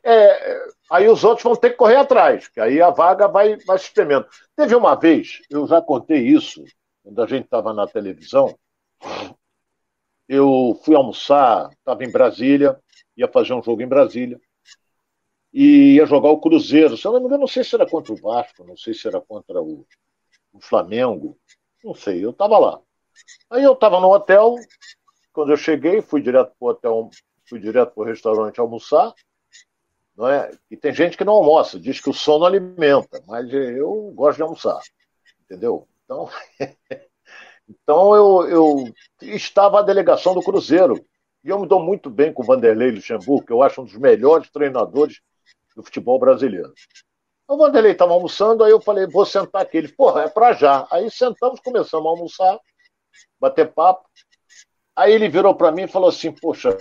[0.04, 3.76] É, aí os outros vão ter que correr atrás, que aí a vaga vai, vai
[3.76, 4.24] se espremendo.
[4.54, 6.62] Teve uma vez, eu já contei isso,
[7.02, 8.56] quando a gente estava na televisão,
[10.28, 12.78] eu fui almoçar, estava em Brasília,
[13.16, 14.40] ia fazer um jogo em Brasília,
[15.58, 16.98] e ia jogar o Cruzeiro.
[16.98, 19.08] Se eu não me engano, não sei se era contra o Vasco, não sei se
[19.08, 19.86] era contra o,
[20.52, 21.38] o Flamengo,
[21.82, 22.78] não sei, eu estava lá.
[23.48, 24.56] Aí eu estava no hotel,
[25.32, 27.10] quando eu cheguei, fui direto para o hotel,
[27.48, 29.14] fui direto para o restaurante almoçar,
[30.14, 30.50] Não é?
[30.70, 34.42] E tem gente que não almoça, diz que o sono alimenta, mas eu gosto de
[34.42, 34.82] almoçar.
[35.40, 35.88] Entendeu?
[36.04, 36.28] Então,
[37.66, 41.02] então eu, eu estava a delegação do Cruzeiro.
[41.42, 43.96] E eu me dou muito bem com o Vanderlei Luxemburgo, que eu acho um dos
[43.96, 45.22] melhores treinadores
[45.76, 46.72] do futebol brasileiro.
[47.46, 49.76] O Vanderlei estava almoçando, aí eu falei, vou sentar aqui.
[49.76, 50.88] Ele, porra, é para já.
[50.90, 52.58] Aí sentamos, começamos a almoçar,
[53.38, 54.08] bater papo.
[54.96, 56.76] Aí ele virou para mim e falou assim: Poxa,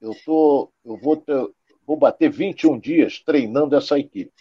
[0.00, 1.46] eu, tô, eu vou, ter,
[1.84, 4.32] vou bater 21 dias treinando essa equipe.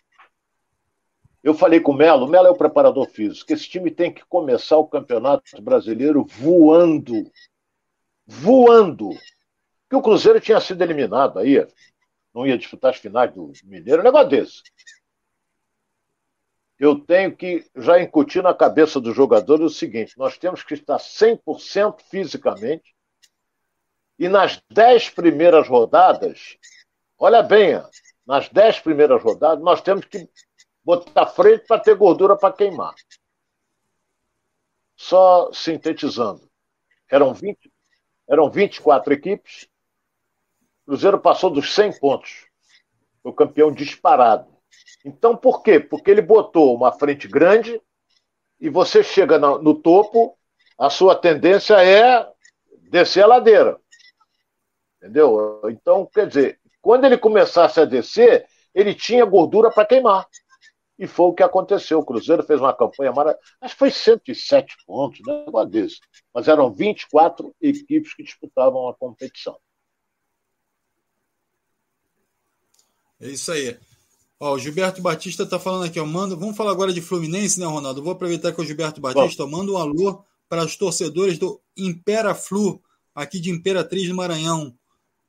[1.44, 4.12] Eu falei com o Melo, o Melo é o preparador físico, que esse time tem
[4.12, 7.30] que começar o campeonato brasileiro voando.
[8.26, 9.10] Voando.
[9.90, 11.68] Que o Cruzeiro tinha sido eliminado aí,
[12.36, 14.62] não ia disputar as finais do Mineiro, um negócio desse
[16.78, 20.98] eu tenho que já incutir na cabeça dos jogadores o seguinte: nós temos que estar
[20.98, 22.96] 100% fisicamente
[24.20, 26.58] e nas dez primeiras rodadas,
[27.18, 27.82] olha bem,
[28.26, 30.30] nas dez primeiras rodadas, nós temos que
[30.84, 32.94] botar frente para ter gordura para queimar.
[34.96, 36.50] Só sintetizando,
[37.10, 37.72] eram, 20,
[38.28, 39.68] eram 24 equipes,
[40.86, 42.46] Cruzeiro passou dos 100 pontos,
[43.22, 44.48] foi o campeão disparado.
[45.04, 45.80] Então, por quê?
[45.80, 47.82] Porque ele botou uma frente grande
[48.60, 50.38] e você chega no, no topo,
[50.78, 52.28] a sua tendência é
[52.90, 53.80] descer a ladeira.
[54.98, 55.62] Entendeu?
[55.70, 60.28] Então, quer dizer, quando ele começasse a descer, ele tinha gordura para queimar.
[60.98, 62.00] E foi o que aconteceu.
[62.00, 63.44] O Cruzeiro fez uma campanha maravilhosa.
[63.60, 65.46] Acho que foi 107 pontos, né?
[65.46, 66.00] negócio desse.
[66.34, 69.58] Mas eram 24 equipes que disputavam a competição.
[73.20, 73.78] É isso aí.
[74.40, 78.04] Ó, o Gilberto Batista está falando aqui, ó, vamos falar agora de Fluminense, né, Ronaldo?
[78.04, 82.82] Vou aproveitar que o Gilberto Batista manda um alô para os torcedores do Impera Flu,
[83.14, 84.78] aqui de Imperatriz do Maranhão.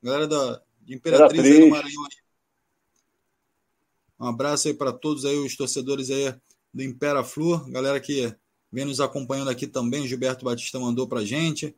[0.03, 1.65] Galera da, de Imperatriz, Imperatriz.
[1.65, 2.07] do Maranhão.
[4.19, 6.35] Um abraço aí para todos aí os torcedores aí
[6.73, 8.33] do Impera Flu, galera que
[8.71, 11.75] vem nos acompanhando aqui também, o Gilberto Batista mandou para gente,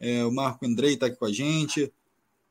[0.00, 1.92] é, o Marco Andrei está aqui com a gente,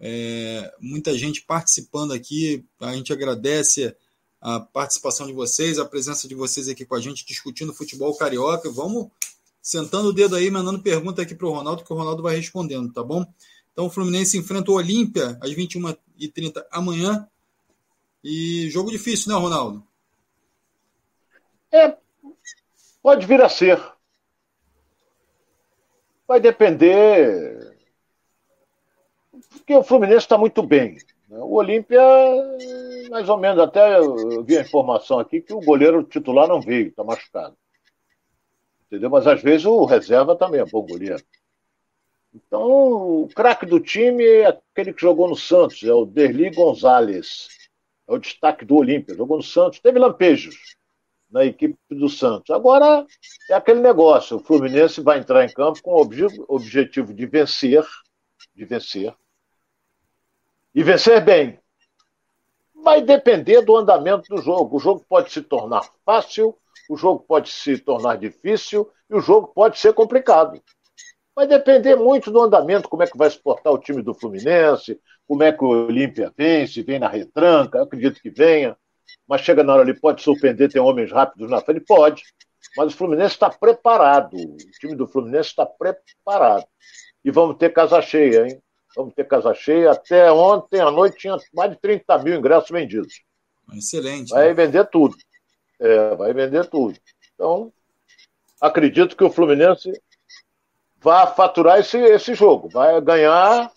[0.04, 3.96] é, muita gente participando aqui, a gente agradece
[4.42, 8.72] a participação de vocês, a presença de vocês aqui com a gente, discutindo futebol carioca.
[8.72, 9.12] Vamos
[9.62, 12.92] sentando o dedo aí, mandando pergunta aqui para o Ronaldo, que o Ronaldo vai respondendo,
[12.92, 13.24] tá bom?
[13.72, 17.28] Então o Fluminense enfrenta o Olímpia às 21h30 amanhã.
[18.24, 19.86] E jogo difícil, né, Ronaldo?
[21.72, 21.96] É,
[23.04, 23.80] pode vir a ser.
[26.28, 27.61] Vai depender.
[29.72, 30.98] Porque o Fluminense está muito bem.
[31.30, 32.02] O Olímpia,
[33.10, 36.90] mais ou menos, até eu vi a informação aqui que o goleiro titular não veio,
[36.90, 37.56] está machucado.
[38.86, 39.10] Entendeu?
[39.10, 41.24] Mas às vezes o reserva também é bom goleiro.
[42.36, 47.48] Então, o craque do time é aquele que jogou no Santos, é o Derli Gonzalez.
[48.10, 49.16] É o destaque do Olímpia.
[49.16, 50.76] Jogou no Santos, teve lampejos
[51.32, 52.54] na equipe do Santos.
[52.54, 53.06] Agora
[53.50, 57.86] é aquele negócio: o Fluminense vai entrar em campo com o objetivo de vencer,
[58.54, 59.16] de vencer,
[60.74, 61.60] e vencer bem.
[62.84, 64.78] Vai depender do andamento do jogo.
[64.78, 66.58] O jogo pode se tornar fácil,
[66.90, 70.62] o jogo pode se tornar difícil e o jogo pode ser complicado.
[71.36, 75.00] Vai depender muito do andamento, como é que vai se portar o time do Fluminense,
[75.28, 78.76] como é que o Olímpia vem, se vem na retranca, eu acredito que venha.
[79.28, 81.86] Mas chega na hora ali, pode surpreender, tem homens rápidos na frente?
[81.86, 82.24] Pode.
[82.76, 84.36] Mas o Fluminense está preparado.
[84.36, 86.66] O time do Fluminense está preparado.
[87.24, 88.62] E vamos ter casa cheia, hein?
[88.96, 89.92] Vamos ter casa cheia.
[89.92, 93.22] Até ontem à noite tinha mais de 30 mil ingressos vendidos.
[93.74, 94.30] Excelente.
[94.30, 94.54] Vai né?
[94.54, 95.16] vender tudo.
[95.80, 96.98] É, vai vender tudo.
[97.34, 97.72] Então,
[98.60, 99.92] acredito que o Fluminense
[101.02, 102.70] vai faturar esse, esse jogo.
[102.70, 103.72] Vai ganhar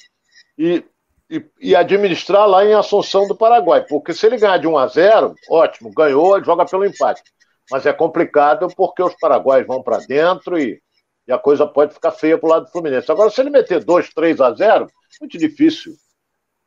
[0.59, 0.85] e,
[1.31, 3.85] e, e, administrar lá em Assunção do Paraguai.
[3.89, 7.23] Porque se ele ganhar de 1 a 0, ótimo, ganhou, ele joga pelo empate.
[7.71, 10.83] Mas é complicado porque os paraguaios vão para dentro e,
[11.27, 13.11] e, a coisa pode ficar feia para o lado do Fluminense.
[13.11, 14.87] Agora, se ele meter 2, 3 a 0,
[15.21, 15.95] muito difícil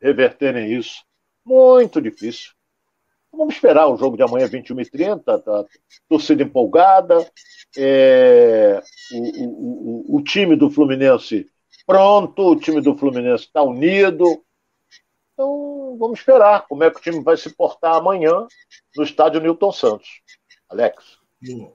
[0.00, 1.04] reverterem isso.
[1.44, 2.52] Muito difícil.
[3.32, 5.64] Vamos esperar o jogo de amanhã, 21h30, tá?
[6.08, 7.30] torcida empolgada,
[7.76, 8.82] é,
[9.12, 11.46] o, o, o, o, time do Fluminense
[11.86, 14.44] pronto, o time do Fluminense está unido.
[15.32, 18.46] Então, vamos esperar como é que o time vai se portar amanhã
[18.96, 20.20] no estádio Newton Santos.
[20.68, 21.18] Alex.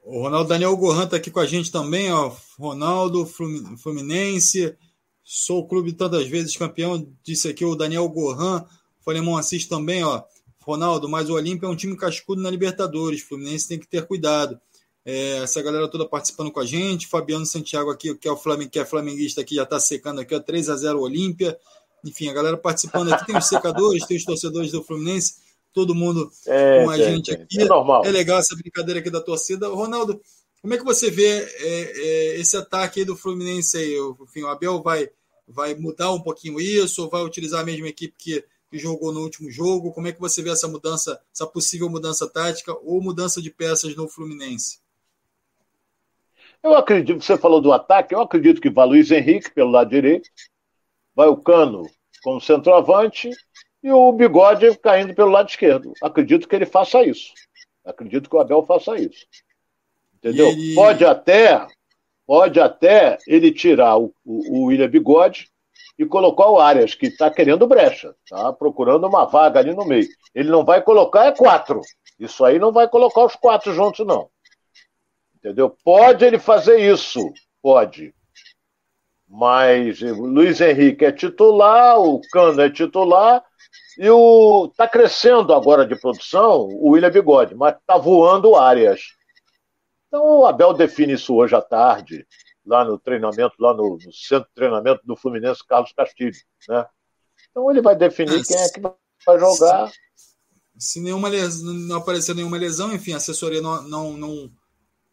[0.04, 2.36] O Ronaldo Daniel Gohan está aqui com a gente também, ó.
[2.58, 4.76] Ronaldo, Fluminense,
[5.24, 8.66] Sou o clube tantas vezes campeão, disse aqui o Daniel Gohan.
[9.00, 10.22] Falemão assiste também, ó.
[10.60, 13.22] Ronaldo, mas o Olímpia é um time cascudo na Libertadores.
[13.22, 14.60] Fluminense tem que ter cuidado.
[15.06, 17.08] É, essa galera toda participando com a gente.
[17.08, 20.36] Fabiano Santiago aqui, que é o Flamengo, que é flamenguista aqui, já está secando aqui,
[20.36, 21.58] ó, 3 a 0 Olímpia.
[22.04, 23.26] Enfim, a galera participando aqui.
[23.26, 25.36] Tem os secadores, tem os torcedores do Fluminense
[25.74, 27.62] todo mundo é, com a é, gente é, aqui.
[27.62, 28.06] É, normal.
[28.06, 29.68] é legal essa brincadeira aqui da torcida.
[29.68, 30.22] Ronaldo,
[30.62, 33.98] como é que você vê é, é, esse ataque do Fluminense aí?
[34.22, 35.10] Enfim, o Abel vai,
[35.48, 39.22] vai mudar um pouquinho isso, ou vai utilizar a mesma equipe que, que jogou no
[39.22, 39.92] último jogo?
[39.92, 43.96] Como é que você vê essa mudança, essa possível mudança tática ou mudança de peças
[43.96, 44.80] no Fluminense?
[46.64, 50.30] Eu acredito, você falou do ataque, eu acredito que vai Luiz Henrique pelo lado direito,
[51.14, 51.84] vai o Cano
[52.24, 53.30] como centroavante
[53.84, 55.94] e o Bigode caindo pelo lado esquerdo.
[56.02, 57.34] Acredito que ele faça isso.
[57.86, 59.26] Acredito que o Abel faça isso.
[60.16, 60.48] Entendeu?
[60.48, 60.74] Ele...
[60.74, 61.68] Pode até,
[62.26, 65.50] pode até ele tirar o, o, o William Bigode
[66.00, 70.08] e colocar o Arias, que está querendo brecha, tá procurando uma vaga ali no meio.
[70.34, 71.82] Ele não vai colocar é quatro.
[72.20, 74.30] Isso aí não vai colocar os quatro juntos, não.
[75.36, 75.76] Entendeu?
[75.84, 77.32] Pode ele fazer isso,
[77.62, 78.16] pode.
[79.28, 83.44] Mas o Luiz Henrique é titular, o Cano é titular,
[83.98, 89.02] e o tá crescendo agora de produção o William Bigode, mas tá voando áreas.
[90.08, 92.26] Então o Abel define isso hoje à tarde,
[92.66, 96.36] lá no treinamento, lá no, no centro de treinamento do Fluminense Carlos Castilho,
[96.68, 96.86] né?
[97.50, 99.92] Então ele vai definir quem é que vai jogar.
[100.78, 104.52] Se, nenhuma lesão, não aparecer nenhuma lesão, enfim, a assessoria não, não, não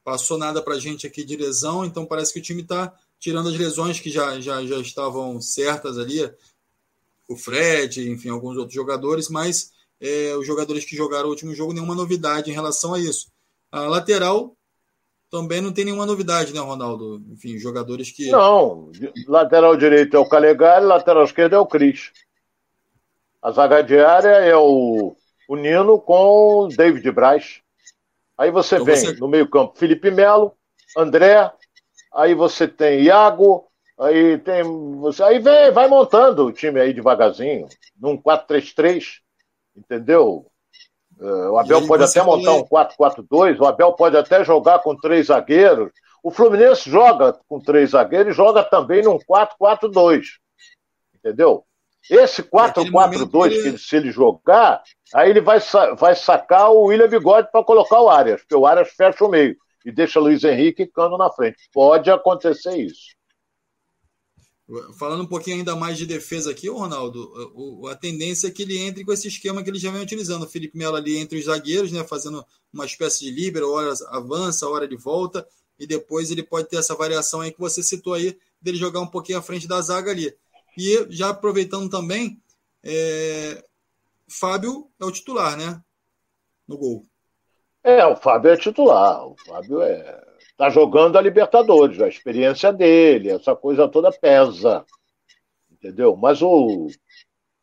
[0.02, 3.56] passou nada para gente aqui de lesão, então parece que o time está tirando as
[3.56, 6.20] lesões que já, já, já estavam certas ali,
[7.31, 9.70] o Fred, enfim, alguns outros jogadores, mas
[10.01, 13.28] é, os jogadores que jogaram o último jogo, nenhuma novidade em relação a isso.
[13.70, 14.57] A lateral
[15.31, 17.22] também não tem nenhuma novidade, né, Ronaldo?
[17.31, 18.33] Enfim, jogadores que.
[18.33, 18.91] Não,
[19.28, 22.11] lateral direito é o Calegari, lateral esquerdo é o Cris.
[23.41, 25.14] A zaga diária é o,
[25.49, 27.61] o Nino com o David Braz.
[28.37, 29.12] Aí você então vem você...
[29.14, 30.53] no meio-campo Felipe Melo,
[30.97, 31.49] André,
[32.12, 33.70] aí você tem Iago,
[34.01, 34.62] aí tem.
[35.01, 37.68] Você, aí vem, vai montando o time aí devagarzinho,
[38.01, 39.18] num 4-3-3,
[39.76, 40.46] entendeu?
[41.18, 45.26] Uh, o Abel pode até montar um 4-4-2, o Abel pode até jogar com três
[45.26, 45.92] zagueiros.
[46.22, 50.22] O Fluminense joga com três zagueiros e joga também num 4-4-2.
[51.14, 51.64] Entendeu?
[52.11, 53.78] Esse 4-4-2, ele...
[53.78, 54.82] se ele jogar,
[55.14, 55.59] aí ele vai,
[55.98, 59.57] vai sacar o William Bigode para colocar o Arias, porque o Arias fecha o meio
[59.84, 61.68] e deixa Luiz Henrique e Cano na frente.
[61.72, 63.14] Pode acontecer isso.
[64.97, 67.33] Falando um pouquinho ainda mais de defesa aqui, Ronaldo,
[67.89, 70.45] a tendência é que ele entre com esse esquema que ele já vem utilizando.
[70.45, 74.68] O Felipe Melo ali entre os zagueiros, né, fazendo uma espécie de líbero, hora avança,
[74.68, 75.45] hora de volta,
[75.77, 79.07] e depois ele pode ter essa variação aí que você citou aí, dele jogar um
[79.09, 80.33] pouquinho à frente da zaga ali.
[80.79, 82.41] E já aproveitando também,
[82.85, 83.64] é...
[84.29, 85.83] Fábio é o titular, né?
[86.68, 87.05] No gol.
[87.83, 89.27] É, o Fábio é titular.
[89.27, 90.30] O Fábio é
[90.61, 94.84] tá jogando a Libertadores, a experiência dele, essa coisa toda pesa.
[95.72, 96.14] Entendeu?
[96.14, 96.88] Mas o,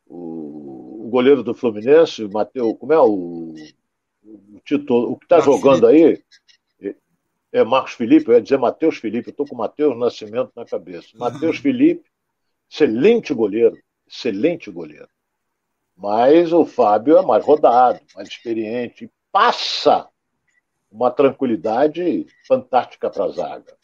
[0.04, 3.54] o, o goleiro do Fluminense, o Matheus, como é o,
[4.24, 6.24] o, Tito, o que está jogando Felipe.
[6.80, 6.96] aí?
[7.52, 11.06] É Marcos Felipe, eu ia dizer Matheus Felipe, eu estou com Matheus Nascimento na cabeça.
[11.14, 11.20] Uhum.
[11.20, 12.02] Matheus Felipe,
[12.68, 13.78] excelente goleiro,
[14.08, 15.08] excelente goleiro.
[15.96, 20.08] Mas o Fábio é mais rodado, mais experiente, passa
[20.90, 23.76] uma tranquilidade fantástica para a zaga.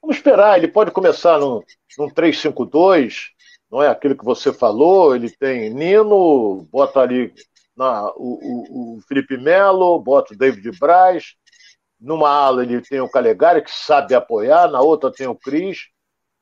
[0.00, 1.62] Vamos esperar, ele pode começar num,
[1.98, 3.30] num 3-5-2,
[3.70, 7.34] não é aquilo que você falou, ele tem Nino, bota ali
[7.76, 11.34] na, o, o, o Felipe Melo, bota o David Braz,
[12.00, 15.88] numa ala ele tem o Calegari, que sabe apoiar, na outra tem o Cris,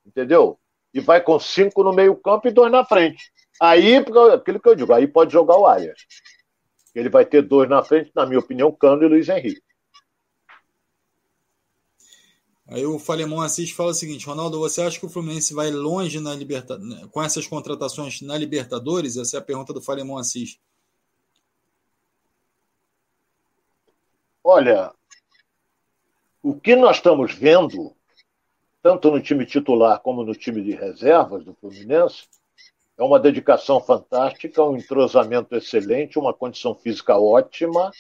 [0.05, 0.59] entendeu?
[0.93, 3.33] E vai com cinco no meio campo e dois na frente.
[3.61, 6.07] Aí, aquilo que eu digo, aí pode jogar o Arias.
[6.95, 9.63] Ele vai ter dois na frente, na minha opinião, Cano e Luiz Henrique.
[12.67, 16.19] Aí o Falemon Assis fala o seguinte: Ronaldo, você acha que o Fluminense vai longe
[16.19, 16.81] na liberta...
[17.11, 19.17] com essas contratações na Libertadores?
[19.17, 20.59] Essa é a pergunta do Falemon Assis.
[24.43, 24.93] Olha,
[26.43, 27.95] o que nós estamos vendo,
[28.83, 32.25] tanto no time titular como no time de reservas do Fluminense,
[32.97, 37.91] é uma dedicação fantástica, um entrosamento excelente, uma condição física ótima,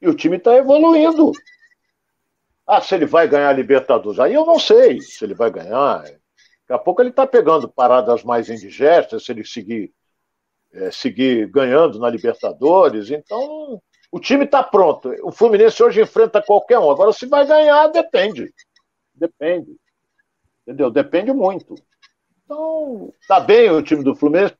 [0.00, 1.32] e o time está evoluindo.
[2.66, 4.18] Ah, se ele vai ganhar a Libertadores.
[4.18, 6.02] Aí eu não sei se ele vai ganhar.
[6.02, 9.92] Daqui a pouco ele está pegando paradas mais indigestas, se ele seguir,
[10.72, 13.10] é, seguir ganhando na Libertadores.
[13.10, 15.14] Então, o time está pronto.
[15.22, 16.90] O Fluminense hoje enfrenta qualquer um.
[16.90, 18.52] Agora, se vai ganhar, depende.
[19.14, 19.76] Depende.
[20.62, 20.90] Entendeu?
[20.90, 21.74] Depende muito.
[22.44, 24.54] Então, tá bem o time do Fluminense.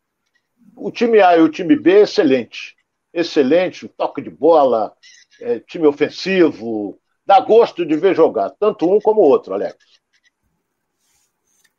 [0.76, 2.76] O time A e o time B, excelente.
[3.12, 4.92] Excelente, toque de bola,
[5.40, 9.76] é, time ofensivo, dá gosto de ver jogar, tanto um como o outro, Alex.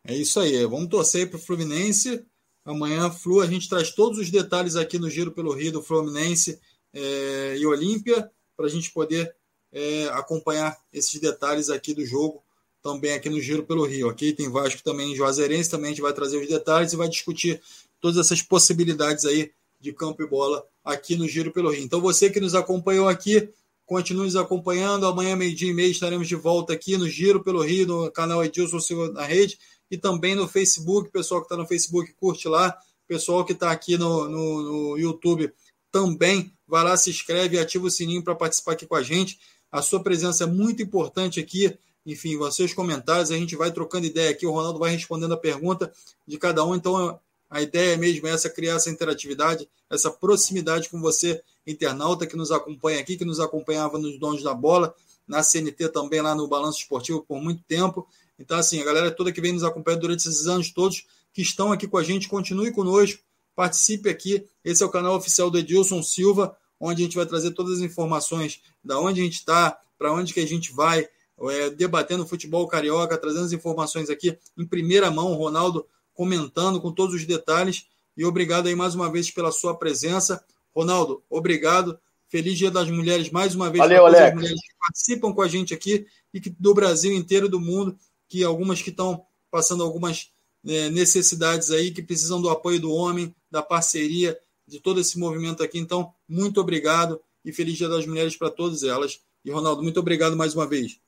[0.08, 0.64] É isso aí.
[0.66, 2.24] Vamos torcer para o Fluminense.
[2.64, 6.60] Amanhã, Flu, a gente traz todos os detalhes aqui no Giro pelo Rio do Fluminense.
[6.94, 9.36] é, e Olímpia, para a gente poder
[9.72, 12.42] é, acompanhar esses detalhes aqui do jogo,
[12.82, 14.32] também aqui no Giro pelo Rio, ok?
[14.32, 17.62] Tem Vasco também Juazeirense, também a gente vai trazer os detalhes e vai discutir
[18.00, 21.84] todas essas possibilidades aí de campo e bola aqui no Giro pelo Rio.
[21.84, 23.50] Então você que nos acompanhou aqui,
[23.86, 25.06] continue nos acompanhando.
[25.06, 28.80] Amanhã, meio-dia e meio, estaremos de volta aqui no Giro pelo Rio, no canal Edilson
[28.80, 29.58] Silva na rede
[29.90, 31.12] e também no Facebook.
[31.12, 32.76] Pessoal que está no Facebook, curte lá.
[33.08, 35.54] Pessoal que está aqui no, no, no, YouTube
[35.92, 39.40] também vai lá, se inscreve e ativa o sininho para participar aqui com a gente.
[39.72, 41.78] A sua presença é muito importante aqui.
[42.06, 44.46] Enfim, vocês comentários, a gente vai trocando ideia aqui.
[44.46, 45.92] O Ronaldo vai respondendo a pergunta
[46.28, 46.76] de cada um.
[46.76, 47.20] Então,
[47.50, 52.52] a ideia mesmo é essa, criar essa interatividade, essa proximidade com você, internauta que nos
[52.52, 54.94] acompanha aqui, que nos acompanhava nos Donos da Bola,
[55.28, 58.08] na CNT também, lá no Balanço Esportivo por muito tempo.
[58.38, 61.72] Então, assim, a galera toda que vem nos acompanhar durante esses anos todos, que estão
[61.72, 63.22] aqui com a gente, continue conosco,
[63.56, 64.46] participe aqui.
[64.64, 67.82] Esse é o canal oficial do Edilson Silva, onde a gente vai trazer todas as
[67.82, 71.08] informações da onde a gente está, para onde que a gente vai,
[71.50, 76.92] é, debatendo futebol carioca, trazendo as informações aqui em primeira mão, o Ronaldo comentando com
[76.92, 77.88] todos os detalhes.
[78.16, 80.44] E obrigado aí mais uma vez pela sua presença.
[80.76, 81.98] Ronaldo, obrigado.
[82.28, 85.42] Feliz Dia das Mulheres mais uma vez Valeu, para todas as mulheres que participam com
[85.42, 87.98] a gente aqui e que, do Brasil inteiro, do mundo,
[88.28, 90.32] que algumas que estão passando algumas
[90.68, 95.64] é, necessidades aí, que precisam do apoio do homem, da parceria, de todo esse movimento
[95.64, 95.80] aqui.
[95.80, 99.22] Então, muito obrigado e feliz Dia das Mulheres para todas elas.
[99.46, 101.00] E, Ronaldo, muito obrigado mais uma vez.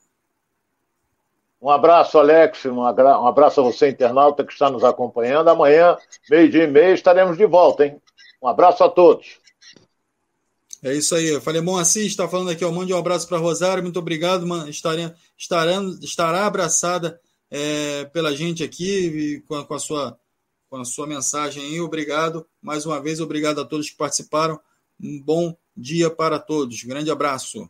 [1.60, 2.66] Um abraço, Alex.
[2.66, 5.50] Um abraço a você, internauta, que está nos acompanhando.
[5.50, 5.98] Amanhã,
[6.30, 8.00] meio-dia e meio, estaremos de volta, hein?
[8.40, 9.40] Um abraço a todos.
[10.88, 11.28] É isso aí.
[11.28, 14.70] Eu falei, Moacir está falando aqui, ó, mande um abraço para Rosário, muito obrigado, mano.
[14.70, 17.20] Estará, estará, abraçada
[17.52, 20.20] é, pela gente aqui com a, com a, sua,
[20.70, 21.82] com a sua mensagem aí.
[21.82, 22.48] Obrigado.
[22.62, 24.60] Mais uma vez, obrigado a todos que participaram.
[25.00, 26.82] Um bom dia para todos.
[26.84, 27.70] Grande abraço.